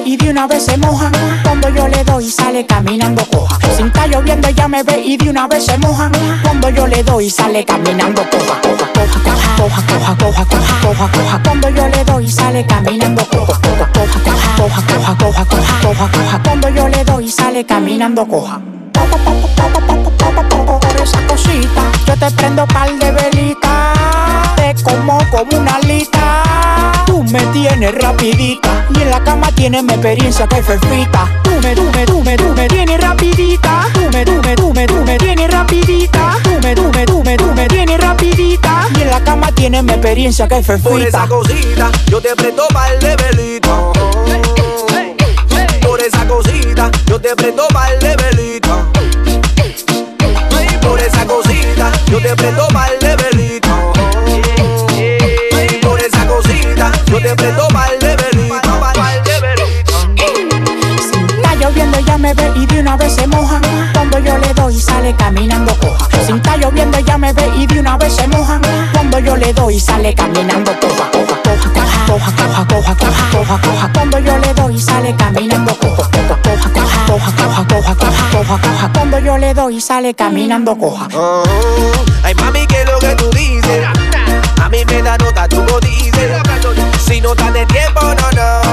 y 0.06 0.18
de 0.18 0.32
una 0.32 0.48
vez 0.48 0.66
se 0.66 0.78
moja. 0.78 1.12
Cuando 1.44 1.70
yo 1.70 1.88
le 1.88 2.04
doy, 2.04 2.30
sale 2.32 2.66
caminando 2.66 3.24
coja. 3.30 3.60
Si 3.76 3.84
está 3.84 4.08
lloviendo, 4.08 4.50
ya 4.50 4.68
me 4.68 4.82
ve 4.82 5.00
y 5.06 5.18
de 5.18 5.30
una 5.30 5.48
vez 5.48 5.66
se 5.66 5.78
moja. 5.78 6.10
Cuando 6.42 6.70
yo 6.70 6.88
le 6.88 7.04
doy, 7.04 7.30
sale 7.30 7.64
caminando 7.64 8.24
coja. 8.30 8.60
Coja, 8.62 8.92
coja, 8.94 9.20
coja, 9.56 9.84
coja, 9.86 10.16
coja, 10.18 10.46
coja, 10.48 10.80
coja, 10.82 11.12
coja. 11.12 11.42
Cuando 11.44 11.70
yo 11.70 11.88
le 11.90 12.04
doy, 12.06 12.28
sale 12.28 12.66
caminando. 12.66 13.24
Coja, 13.30 13.60
coja, 13.62 13.92
coja, 13.94 14.20
coja, 14.24 14.56
coja, 14.58 15.16
coja, 15.16 15.16
coja, 15.16 15.46
coja, 15.82 16.12
coja. 16.12 16.44
Cuando 16.44 16.70
yo 16.70 16.88
le 16.88 17.04
doy, 17.04 17.30
sale 17.30 17.64
caminando 17.64 18.28
coja. 18.28 18.60
Por 20.82 21.02
esa 21.02 21.28
cosita, 21.28 21.82
yo 22.08 22.18
te 22.18 22.32
prendo 22.32 22.66
pal 22.68 22.98
de 22.98 23.12
velita. 23.12 23.94
Te 24.56 24.74
como 24.84 25.20
como 25.30 25.58
una 25.60 25.76
alita. 25.76 26.67
Me 27.38 27.46
tienes 27.54 27.94
rapidita 27.94 28.88
y 28.96 29.02
en 29.04 29.12
la 29.12 29.24
cama 29.24 29.52
tienes 29.52 29.84
mi 29.84 29.94
experiencia 29.94 30.48
que 30.48 30.64
fefita. 30.64 31.30
Tú 31.44 31.52
me, 31.62 31.76
tú 31.76 31.84
me, 31.94 32.04
tú 32.04 32.24
me, 32.24 32.36
tú 32.36 32.52
me 32.56 32.68
tienes 32.68 33.00
rapidita. 33.00 33.86
Tú 33.94 34.10
me, 34.12 34.26
tú 34.26 34.42
me, 34.44 34.56
tú 34.56 34.74
me, 34.74 34.88
tú 34.88 34.96
me 35.06 35.18
tienes 35.20 35.52
rapidita. 35.52 36.36
Tú 36.44 36.50
me, 36.64 36.74
tú 36.74 36.92
me, 36.92 37.06
tú 37.06 37.24
me, 37.24 37.38
tú 37.38 37.54
me 37.54 37.68
tienes 37.68 38.00
rapidita 38.00 38.88
y 38.98 39.02
en 39.04 39.12
la 39.12 39.24
cama 39.24 39.52
tienes 39.52 39.84
mi 39.84 39.92
experiencia 39.92 40.48
que 40.48 40.56
Por 40.62 40.80
fefita. 40.80 41.08
esa 41.08 41.28
cosita, 41.28 41.92
yo 42.08 42.20
te 42.20 42.36
prendo 42.36 42.68
pa'l 42.74 42.98
de 43.00 43.16
velita. 43.16 43.92
Por 45.84 46.02
esa 46.02 46.28
cosita, 46.28 46.90
yo 47.06 47.22
te 47.22 47.36
prendo 47.36 47.68
pa'l 47.68 48.00
de 48.00 48.16
velita. 48.16 48.84
Por 50.82 51.00
esa 51.00 51.24
cosita, 51.28 51.92
yo 52.10 52.18
te 52.20 52.36
prendo 52.36 52.68
pa'l 52.70 52.98
de 53.00 53.16
velita. 53.16 53.67
le 57.28 57.36
prendo 57.36 57.68
mal 57.72 58.00
de. 58.00 58.16
Si 60.98 61.20
está 61.20 61.56
lloviendo 61.56 62.00
ya 62.00 62.18
me 62.18 62.34
ve 62.34 62.52
y 62.56 62.66
de 62.66 62.80
una 62.80 62.96
vez 62.96 63.16
se 63.16 63.28
moja. 63.28 63.60
Cuando 63.94 64.20
yo 64.20 64.38
le 64.38 64.54
doy 64.54 64.80
sale 64.80 65.14
caminando 65.16 65.76
coja. 65.80 66.08
Si 66.26 66.32
está 66.32 66.56
lloviendo 66.58 67.00
ya 67.00 67.18
me 67.18 67.34
ve 67.34 67.52
y 67.58 67.68
de 67.68 67.80
una 67.80 67.98
vez 67.98 68.16
se 68.16 68.28
moja. 68.28 68.62
Cuando 68.94 69.20
yo 69.20 69.36
le 69.36 69.52
doy 69.54 69.80
sale 69.80 70.14
caminando 70.14 70.72
coja. 70.80 71.10
Coja, 71.12 71.38
coja, 71.44 71.70
coja, 72.08 72.34
coja, 72.34 72.66
coja, 72.66 72.96
coja, 72.96 73.30
coja, 73.32 73.62
coja. 73.62 73.92
Cuando 73.94 74.20
yo 74.20 74.38
le 74.38 74.54
doy 74.54 74.80
sale 74.80 75.16
caminando 75.18 75.78
coja. 75.78 76.10
Coja, 76.10 76.42
coja, 76.44 76.70
coja, 76.74 77.06
coja, 77.08 77.66
coja, 77.66 77.66
coja, 77.66 77.96
coja, 78.32 78.62
coja 78.62 78.92
Cuando 78.94 79.20
yo 79.20 79.38
le 79.38 79.54
doy 79.54 79.82
sale 79.82 80.14
caminando 80.14 80.78
coja. 80.78 81.08
Ay 82.24 82.34
mami, 82.36 82.66
que 82.68 82.86
lo 82.86 83.00
que 83.00 83.16
tú 83.16 83.30
dices. 83.32 83.86
A 84.64 84.70
mí 84.70 84.86
me 84.86 85.02
da 85.02 85.18
nota, 85.18 85.48
tú 85.48 85.64
lo 85.64 85.80
dices. 85.80 85.98
Si 87.08 87.22
no 87.22 87.32
estás 87.32 87.54
de 87.54 87.66
tiempo, 87.68 88.02
no, 88.02 88.32
no 88.32 88.67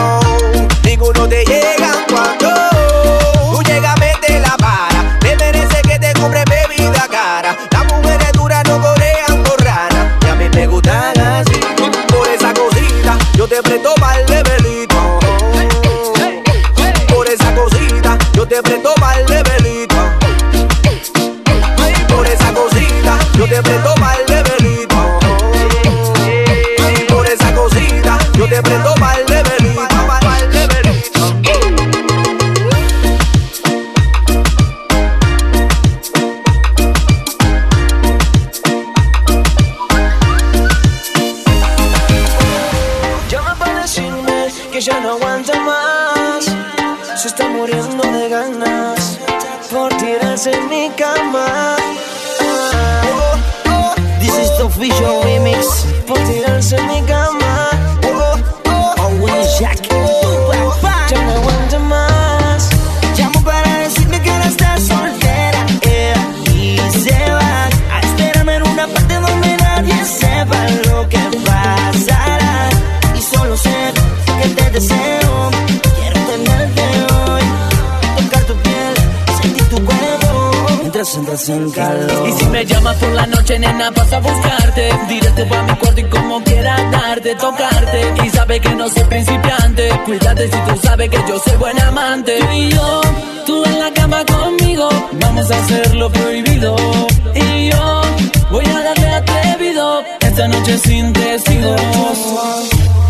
noche 100.64 100.78
sin 100.78 101.12
testigos. 101.12 101.80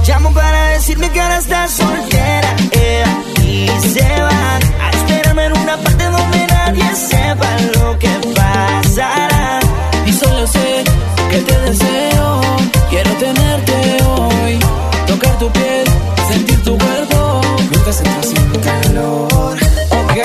Llamo 0.07 0.32
para 0.32 0.70
decirme 0.70 1.11
que 1.11 1.20
ahora 1.20 1.38
estás 1.38 1.70
soltera 1.70 2.57
eh, 2.72 3.05
Y 3.42 3.66
se 3.88 4.02
van 4.02 4.62
a 4.82 4.90
esperarme 4.90 5.46
en 5.46 5.59
una 5.59 5.76
parte 5.78 6.05
donde 6.05 6.46
nadie 6.46 6.84
sepa 6.94 7.57
lo 7.74 7.98
que 7.98 8.11
pasará 8.34 9.61
Y 10.07 10.12
solo 10.12 10.46
sé 10.46 10.84
que 11.30 11.38
te 11.38 11.59
deseo. 11.61 12.40
Quiero 12.90 13.11
tenerte 13.12 14.02
hoy. 14.05 14.59
Tocar 15.07 15.38
tu 15.38 15.50
piel, 15.50 15.86
sentir 16.28 16.62
tu 16.64 16.76
cuerpo. 16.76 17.40
Nunca 17.72 17.92
se 17.92 18.05
sin 18.22 18.50
calor. 18.62 19.57
Ok, 19.90 20.16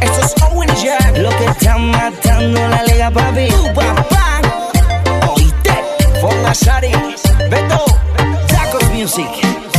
esto 0.00 0.20
es 0.24 0.42
Owen 0.42 0.70
Jack 0.82 1.18
Lo 1.18 1.30
que 1.30 1.44
está 1.44 1.78
matando 1.78 2.68
la 2.68 2.82
liga, 2.84 3.10
papi 3.10 3.48
Oíste, 3.50 4.11
Shari 6.64 6.92
Beto, 7.50 7.84
Tacos 8.48 8.88
Music 8.90 9.28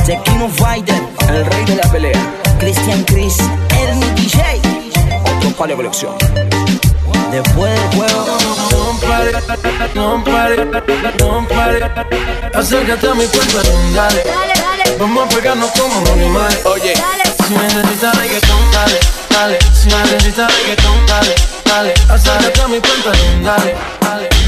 Tequino 0.06 0.50
Fighter, 0.50 1.02
el 1.30 1.46
rey 1.46 1.66
de 1.66 1.76
la 1.76 1.92
pelea 1.92 2.34
Christian 2.60 3.04
Chris, 3.04 3.38
Ernie 3.70 4.12
DJ 4.16 4.60
Otro 5.38 5.50
palo 5.52 5.72
de 5.72 5.76
colección 5.76 6.14
Después 7.32 7.72
del 7.72 7.90
juego 7.96 8.26
No 8.76 9.00
pare, 9.08 9.32
no 9.96 10.24
pare, 10.24 10.66
no 11.20 11.48
pare. 11.48 11.80
Acércate 12.54 13.08
a 13.08 13.14
mi 13.16 13.26
cuerpo, 13.26 13.60
dale. 13.96 14.24
Vamos 15.00 15.26
a 15.26 15.30
pegarnos 15.30 15.72
como 15.72 16.14
animales. 16.14 16.66
Oye, 16.66 16.94
si 17.48 17.54
necesitas 17.54 18.16
reggaetón, 18.18 18.72
dale, 18.72 19.00
dale. 19.30 19.60
Si 19.74 19.88
necesitas 19.88 20.52
reggaetón, 20.60 21.06
dale, 21.08 21.36
dale. 21.66 21.94
Acércate 22.10 22.62
a 22.62 22.68
mi 22.68 22.80
cuerpo, 22.80 23.10
dale, 23.44 23.76
dale. 24.02 24.33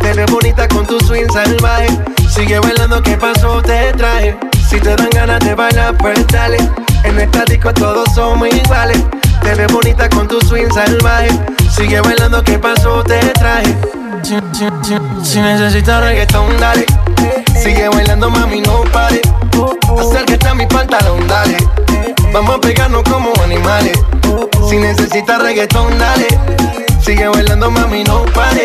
Te 0.00 0.12
ves 0.12 0.30
bonita 0.30 0.68
con 0.68 0.86
tu 0.86 0.98
swing 1.00 1.30
salvaje. 1.32 1.88
Sigue 2.28 2.58
bailando, 2.58 3.02
¿qué 3.02 3.16
pasó? 3.16 3.60
Te 3.62 3.92
traje. 3.92 4.36
Si 4.68 4.78
te 4.80 4.94
dan 4.96 5.10
ganas 5.10 5.40
de 5.40 5.54
bailar, 5.54 5.96
pues 5.98 6.26
dale. 6.28 6.58
En 7.04 7.18
esta 7.18 7.44
disco 7.44 7.72
todos 7.72 8.08
somos 8.14 8.48
iguales. 8.48 9.02
Te 9.42 9.54
ves 9.54 9.72
bonita 9.72 10.08
con 10.08 10.28
tu 10.28 10.40
swing 10.40 10.70
salvaje. 10.72 11.28
Sigue 11.70 12.00
bailando, 12.00 12.42
¿qué 12.42 12.58
pasó? 12.58 13.02
Te 13.02 13.18
traje. 13.40 13.76
Si, 14.22 14.34
si, 14.52 14.66
si, 14.82 14.96
si 15.22 15.40
necesitas 15.40 16.02
reggaetón, 16.02 16.58
dale. 16.58 16.84
Sigue 17.62 17.88
bailando, 17.88 18.30
mami, 18.30 18.60
no 18.60 18.82
pare. 18.92 19.20
Acércate 19.98 20.48
a 20.48 20.54
mi 20.54 20.66
pantalón, 20.66 21.26
dale. 21.26 21.56
Vamos 22.32 22.56
a 22.56 22.60
pegarnos 22.60 23.02
como 23.04 23.32
animales. 23.42 23.98
Si 24.68 24.76
necesitas 24.76 25.40
reggaetón, 25.40 25.98
dale. 25.98 26.26
Sigue 27.00 27.26
bailando, 27.28 27.70
mami, 27.70 28.04
no 28.04 28.24
pare. 28.26 28.62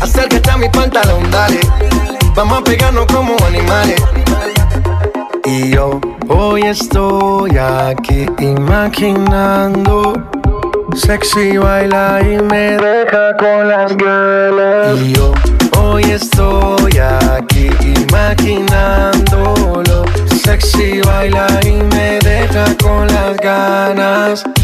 Acércate 0.00 0.50
a 0.50 0.56
mi 0.56 0.68
pantalón, 0.68 1.30
dale. 1.30 1.60
Vamos 2.34 2.60
a 2.60 2.64
pegarnos 2.64 3.06
como 3.06 3.36
animales. 3.46 4.02
Y 5.44 5.70
yo 5.70 6.00
hoy 6.28 6.62
estoy 6.62 7.56
aquí 7.58 8.26
imaginando. 8.38 10.14
Sexy 10.94 11.58
baila 11.58 12.20
y 12.22 12.42
me 12.42 12.76
deja 12.78 13.36
con 13.36 13.68
las 13.68 13.96
ganas. 13.96 14.98
Y 15.00 15.12
yo 15.12 15.32
hoy 15.78 16.04
estoy 16.04 16.98
aquí 16.98 17.70
imaginándolo. 18.08 20.04
Sexy 20.42 21.00
baila 21.02 21.46
y 21.64 21.72
me 21.72 22.18
deja 22.20 22.64
con 22.82 23.06
las 23.06 23.36
ganas. 23.36 24.44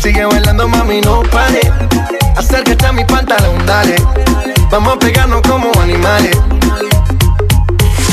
Sigue 0.00 0.24
bailando, 0.24 0.68
mami, 0.68 1.00
no 1.00 1.22
pare. 1.22 1.60
Acércate 2.36 2.86
a 2.86 2.92
mi 2.92 3.04
pantalón, 3.04 3.66
dale. 3.66 3.96
Vamos 4.70 4.94
a 4.94 4.98
pegarnos 4.98 5.42
como 5.42 5.72
animales. 5.80 6.36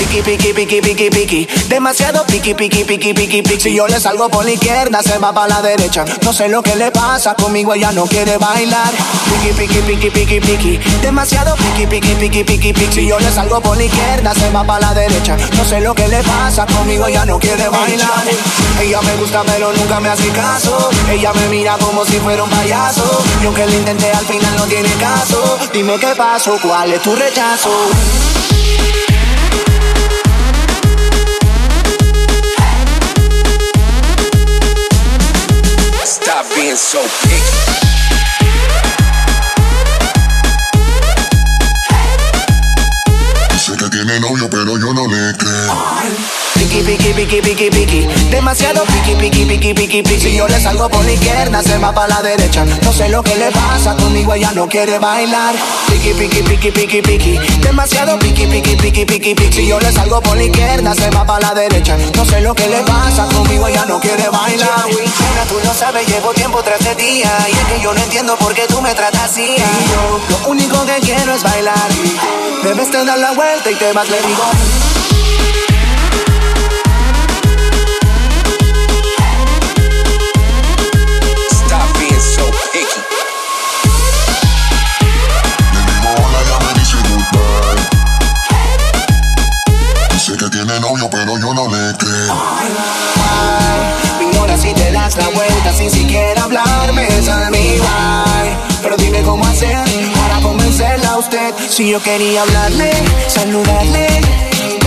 Piqui, 0.06 0.22
piqui, 0.22 0.54
piqui, 0.54 0.82
piqui, 0.82 1.10
piqui. 1.10 1.48
Demasiado 1.68 2.24
piqui, 2.26 2.54
piqui, 2.54 2.84
piqui, 2.84 3.14
piqui, 3.14 3.42
piqui. 3.42 3.60
Si 3.60 3.76
yo 3.76 3.88
le 3.88 4.00
salgo 4.00 4.30
por 4.30 4.46
la 4.46 4.52
izquierda, 4.52 5.02
se 5.02 5.18
va 5.18 5.34
para 5.34 5.48
la 5.48 5.62
derecha. 5.62 6.06
No 6.24 6.32
sé 6.32 6.48
lo 6.48 6.62
que 6.62 6.76
le 6.76 6.92
pasa, 6.92 7.34
conmigo 7.34 7.74
ella 7.74 7.92
no 7.92 8.06
quiere 8.06 8.38
bailar. 8.38 8.92
Piqui, 8.92 9.54
piqui, 9.54 9.82
piqui, 9.82 10.10
piqui, 10.12 10.40
piqui. 10.40 10.80
Demasiado 11.02 11.56
piqui, 11.56 11.88
piqui, 11.88 12.16
piqui, 12.16 12.44
piqui, 12.44 12.74
piqui. 12.74 12.94
Si 12.94 13.08
yo 13.08 13.20
le 13.20 13.32
salgo 13.32 13.60
por 13.62 13.78
la 13.78 13.84
izquierda, 13.84 14.34
se 14.36 14.52
va 14.52 14.64
para 14.64 14.88
la 14.88 14.94
derecha. 14.94 15.36
No 15.58 15.66
sé 15.66 15.82
lo 15.82 15.96
que 15.96 16.08
le 16.08 16.22
pasa, 16.24 16.66
conmigo 16.68 17.08
ella 17.08 17.26
no 17.26 17.40
quiere 17.40 17.68
bailar. 17.68 18.26
Ella 18.80 19.02
me 19.02 19.16
gusta, 19.16 19.44
pero 19.44 19.74
nunca 19.74 20.00
me 20.00 20.10
hace 20.10 20.30
caso. 20.30 20.92
Ella 21.10 21.34
me 21.34 21.48
mira 21.50 21.78
como 21.80 22.06
si 22.06 22.20
fuera 22.20 22.44
un 22.44 22.50
payaso. 22.50 23.24
Y 23.42 23.46
aunque 23.48 23.66
lo 23.66 23.74
intenté, 23.74 24.12
al 24.12 24.26
final 24.26 24.56
no 24.56 24.66
tiene 24.66 24.90
caso. 25.00 25.58
Dime 25.74 25.98
qué 26.00 26.14
pasó, 26.16 26.58
cuál 26.62 26.94
es 26.94 27.02
tu 27.02 27.16
rechazo. 27.16 27.72
Piqui, 47.42 47.70
piqui, 47.70 47.70
piqui. 47.70 48.08
Demasiado 48.30 48.84
piqui, 48.86 49.16
piqui, 49.16 49.46
piqui, 49.46 49.74
piqui, 49.74 50.04
piqui. 50.04 50.20
Si 50.20 50.36
yo 50.36 50.48
le 50.48 50.60
salgo 50.60 50.90
por 50.90 51.04
la 51.04 51.12
izquierda, 51.12 51.62
se 51.64 51.78
va 51.78 51.92
para 51.92 52.08
la 52.08 52.22
derecha. 52.22 52.66
No 52.84 52.94
sé 52.94 53.10
lo 53.10 53.24
que 53.24 53.36
le 53.36 53.52
pasa, 53.52 53.96
conmigo 53.96 54.34
ella 54.34 54.52
no 54.54 54.68
quiere 54.68 55.00
bailar. 55.00 55.56
Piqui, 55.88 56.14
piqui, 56.14 56.42
piqui, 56.44 56.72
piqui, 56.72 57.02
piqui. 57.02 57.40
Demasiado 57.62 58.18
piqui, 58.20 58.46
piqui, 58.48 58.76
piqui, 58.76 59.06
piqui, 59.06 59.36
piqui. 59.36 59.54
Si 59.54 59.68
yo 59.68 59.80
le 59.80 59.92
salgo 59.92 60.22
por 60.22 60.38
la 60.38 60.44
izquierda, 60.44 60.94
se 60.94 61.10
va 61.10 61.26
para 61.26 61.48
la 61.48 61.54
derecha. 61.54 61.98
No 62.16 62.26
sé 62.26 62.42
lo 62.42 62.54
que 62.54 62.68
le 62.68 62.82
pasa, 62.84 63.26
conmigo 63.34 63.68
ella 63.68 63.86
no 63.86 64.00
quiere 64.00 64.30
bailar. 64.30 64.86
Nena, 64.88 65.46
tú 65.50 65.56
no 65.64 65.74
sabes, 65.74 66.08
llevo 66.08 66.32
tiempo 66.34 66.62
tras 66.64 66.80
de 66.80 66.96
día. 66.96 67.32
Y 67.50 67.52
es 67.52 67.66
que 67.66 67.82
yo 67.82 67.94
no 67.94 68.02
entiendo 68.02 68.36
por 68.38 68.54
qué 68.54 68.66
tú 68.68 68.82
me 68.82 68.94
tratas 68.94 69.32
así. 69.32 69.56
Y 69.56 69.58
yo, 69.58 70.20
lo 70.30 70.50
único 70.50 70.86
que 70.86 71.00
quiero 71.02 71.34
es 71.34 71.44
bailar. 71.44 71.90
Debes 72.64 72.92
te 72.92 73.04
dar 73.04 73.18
la 73.18 73.32
vuelta 73.32 73.72
y 73.72 73.76
te 73.76 73.92
vas, 73.94 74.10
le 74.10 74.22
digo. 74.22 74.85
usted. 101.18 101.54
Si 101.70 101.90
yo 101.90 102.02
quería 102.02 102.42
hablarle, 102.42 102.92
saludarle, 103.28 104.08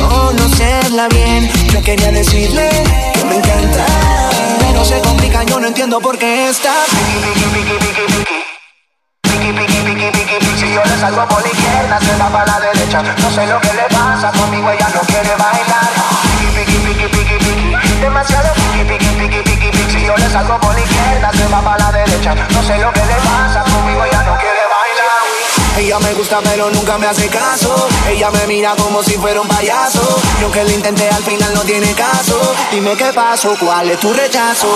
conocerla 0.09 1.09
bien. 1.09 1.51
Yo 1.73 1.83
quería 1.83 2.11
decirle 2.13 2.69
que 3.15 3.25
me 3.25 3.37
encanta, 3.37 3.87
pero 4.61 4.85
se 4.85 5.01
complica, 5.01 5.43
yo 5.45 5.61
no 5.61 5.69
entiendo 5.69 6.01
por 6.01 6.19
qué 6.19 6.49
está. 6.49 6.75
Si 10.59 10.75
yo 10.75 10.83
le 10.85 11.01
salgo 11.01 11.27
por 11.29 11.43
la 11.43 11.49
izquierda, 11.49 12.01
se 12.01 12.17
va 12.17 12.29
para 12.29 12.47
la 12.47 12.61
derecha. 12.61 13.03
No 13.03 13.31
sé 13.31 13.47
lo 13.47 13.61
que 13.61 13.73
le 13.73 13.83
pasa, 13.91 14.33
conmigo 14.33 14.71
ella 14.71 14.89
no 14.95 15.01
quiere 15.03 15.31
bailar. 15.37 15.89
Piqui, 16.55 16.79
piqui, 16.79 17.09
piqui, 17.09 17.39
piqui, 17.39 18.01
demasiado 18.01 18.53
piqui, 18.55 18.85
piqui, 18.85 19.07
piqui, 19.19 19.43
piqui, 19.43 19.71
piqui. 19.71 19.93
Si 19.93 20.05
yo 20.05 20.17
le 20.17 20.29
salgo 20.31 20.59
por 20.61 20.75
la 20.75 20.81
izquierda, 20.81 21.31
se 21.33 21.47
va 21.49 21.61
para 21.63 21.79
la 21.79 21.93
derecha. 21.93 22.35
No 22.35 22.63
sé 22.63 22.79
lo 22.79 22.93
que 22.93 23.01
le 23.01 23.15
pasa, 23.15 23.65
conmigo 23.73 24.05
ella 24.05 24.23
no 24.23 24.37
quiere 24.39 24.58
ella 25.79 26.01
me 26.01 26.13
gusta 26.15 26.41
pero 26.43 26.69
nunca 26.71 26.99
me 26.99 27.07
hace 27.07 27.29
caso. 27.29 27.89
Ella 28.11 28.33
me 28.33 28.49
mira 28.49 28.75
como 28.75 29.01
si 29.01 29.13
fuera 29.13 29.41
un 29.41 29.47
payaso. 29.47 30.03
Y 30.41 30.43
aunque 30.43 30.65
lo 30.65 30.71
intenté 30.71 31.09
al 31.09 31.23
final 31.23 31.55
no 31.55 31.61
tiene 31.61 31.95
caso. 31.95 32.57
Dime 32.73 32.97
qué 32.97 33.13
pasó, 33.13 33.55
cuál 33.61 33.89
es 33.89 34.01
tu 34.01 34.13
rechazo. 34.13 34.67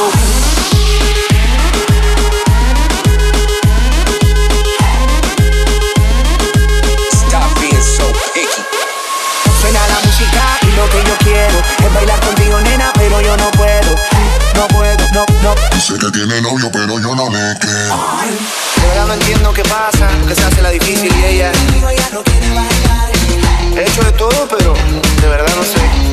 Stop 7.13 7.61
being 7.61 7.83
so 7.83 8.07
picky. 8.33 8.63
Suena 9.61 9.81
la 9.89 10.07
música 10.07 10.59
y 10.63 10.77
lo 10.77 10.89
que 10.89 11.03
yo 11.03 11.17
quiero 11.25 11.59
es 11.85 11.95
bailar 11.95 12.21
contigo, 12.21 12.61
nena, 12.61 12.93
pero 12.95 13.21
yo 13.21 13.37
no 13.37 13.51
puedo. 13.51 13.97
No 14.55 14.69
puedo 14.69 15.02
no, 15.13 15.27
no. 15.43 15.55
Sé 15.81 15.99
que 15.99 16.11
tiene 16.11 16.41
novio, 16.41 16.71
pero 16.73 16.99
yo 16.99 17.15
no 17.15 17.29
le 17.29 17.59
creo. 17.59 17.93
Ahora 17.93 19.07
no 19.07 19.15
entiendo 19.15 19.53
qué 19.53 19.63
pasa, 19.65 20.09
que 20.27 20.35
se 20.35 20.43
hace 20.43 20.63
la 20.63 20.71
difícil 20.71 21.13
y 21.15 21.25
ella. 21.25 21.53
He 23.77 23.83
hecho 23.89 24.03
de 24.03 24.13
todo, 24.13 24.49
pero 24.49 24.75
de 24.75 25.29
verdad 25.29 25.55
no 25.57 25.63
sé. 25.63 26.13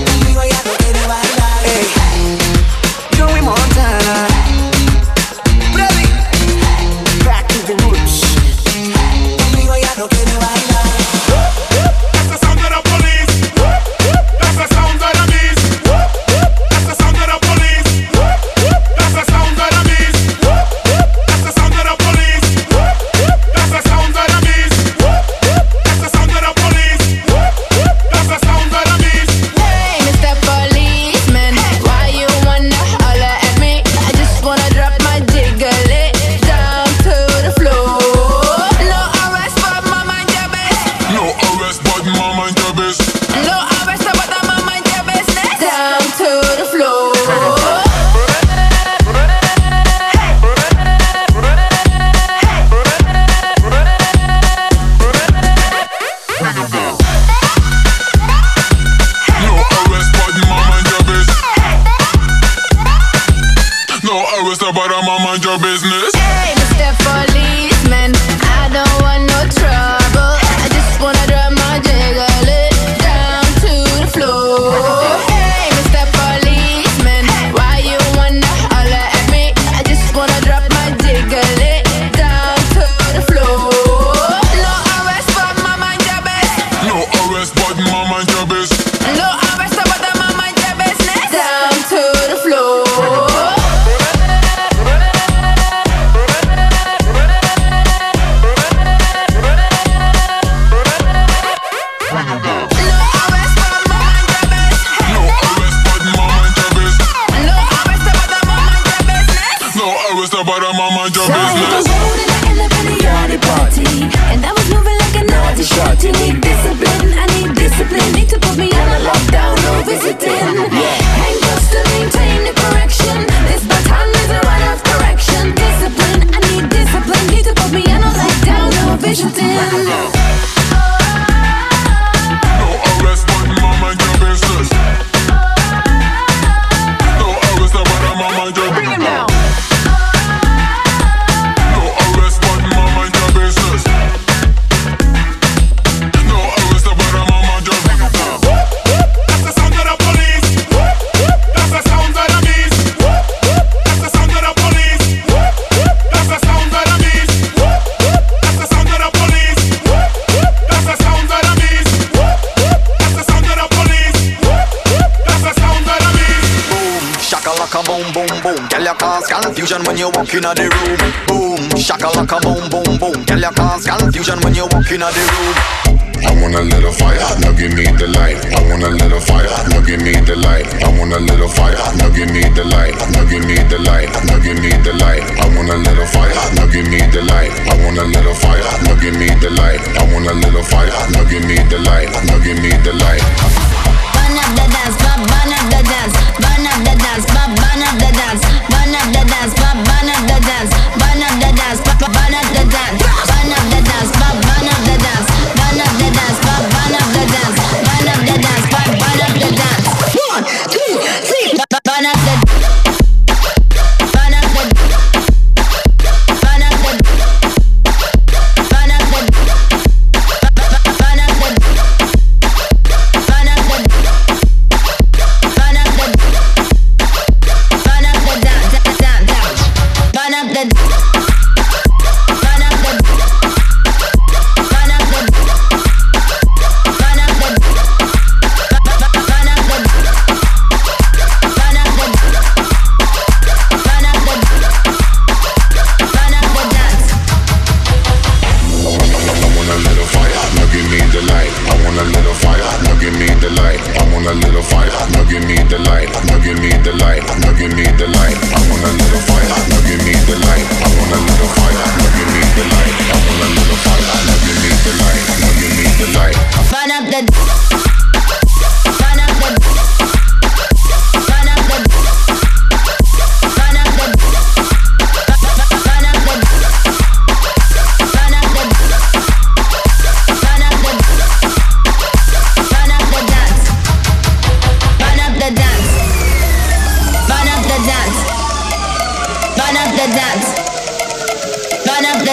business. 65.62 65.99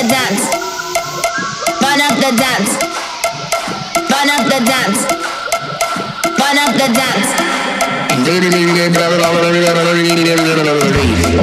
Dance. 0.08 0.42
Burn 1.82 2.00
up 2.00 2.14
the 2.22 2.30
dance. 2.38 2.70
Burn 4.06 4.30
up 4.30 4.44
the 4.46 4.60
dance. 4.62 5.00
Burn 6.38 6.58
up 6.62 6.72
the 6.78 6.88
dance. 6.94 7.28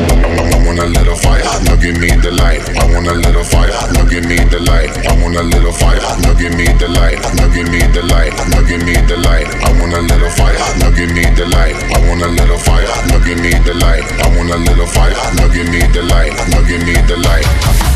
I 0.03 0.65
want 0.65 0.79
a 0.79 0.87
little 0.87 1.15
fire, 1.15 1.43
now 1.63 1.75
give 1.75 1.97
me 1.99 2.09
the 2.09 2.31
light. 2.31 2.63
I 2.75 2.85
want 2.91 3.07
a 3.07 3.13
little 3.13 3.43
fire, 3.43 3.71
now 3.93 4.05
give 4.05 4.25
me 4.25 4.37
the 4.49 4.59
light. 4.59 4.91
I 5.07 5.13
want 5.21 5.35
a 5.35 5.43
little 5.43 5.71
fire, 5.71 6.01
now 6.23 6.33
give 6.33 6.55
me 6.55 6.65
the 6.65 6.87
light. 6.87 7.19
Now 7.35 7.47
give 7.53 7.69
me 7.69 7.79
the 7.93 8.01
light, 8.09 8.33
now 8.49 8.61
give 8.65 8.83
me 8.83 8.95
the 9.07 9.17
light. 9.17 9.47
I 9.63 9.71
want 9.79 9.93
a 9.93 10.01
little 10.01 10.31
fire, 10.31 10.57
now 10.79 10.89
give 10.91 11.11
me 11.11 11.23
the 11.35 11.45
light. 11.45 11.75
I 11.93 11.99
want 12.07 12.21
a 12.23 12.27
little 12.27 12.57
fire, 12.57 12.87
now 13.07 13.19
give 13.23 13.39
me 13.39 13.53
the 13.63 13.73
light. 13.75 14.05
I 14.23 14.27
want 14.35 14.51
a 14.51 14.57
little 14.57 14.87
fire, 14.87 15.15
now 15.35 15.47
give 15.53 15.69
me 15.69 15.81
the 15.93 16.03
light. 16.03 16.33
Now 16.49 16.61
give 16.67 16.83
me 16.83 16.95
the 17.07 17.17
light. 17.17 17.92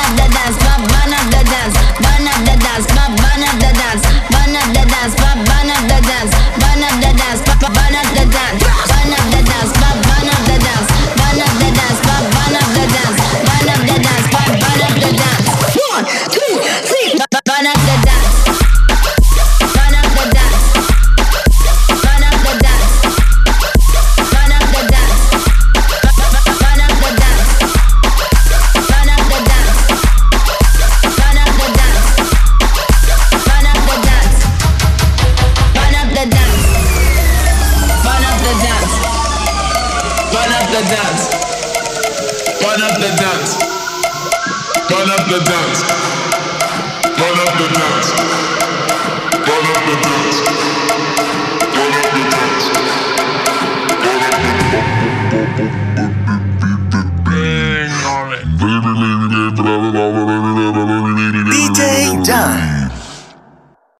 Up 0.00 0.16
the 0.16 0.26
dance, 0.34 0.56
bu- 0.64 0.86
burn 0.90 1.12
up 1.12 1.26
the 1.34 1.42
dance, 1.52 1.76
burn 2.00 2.26
up 2.32 2.40
the 2.48 2.54
dance, 2.64 2.86
bu- 2.96 3.12
burn 3.20 3.42
up 3.44 3.56
the 3.60 3.70
dance, 3.80 4.02
burn 4.32 4.56
up 4.56 4.68
the 4.74 4.82
dance, 4.92 5.14
bu- 5.20 5.44
burn 5.48 5.70
up 5.74 5.82
the 5.90 5.98
dance, 6.08 6.32
burn 6.60 6.82
up 6.88 6.94
the 7.04 7.10
dance, 7.20 7.40
bu- 7.44 7.72
burn 7.76 7.94
up 8.00 8.08
the 8.16 8.24
dance, 8.34 8.60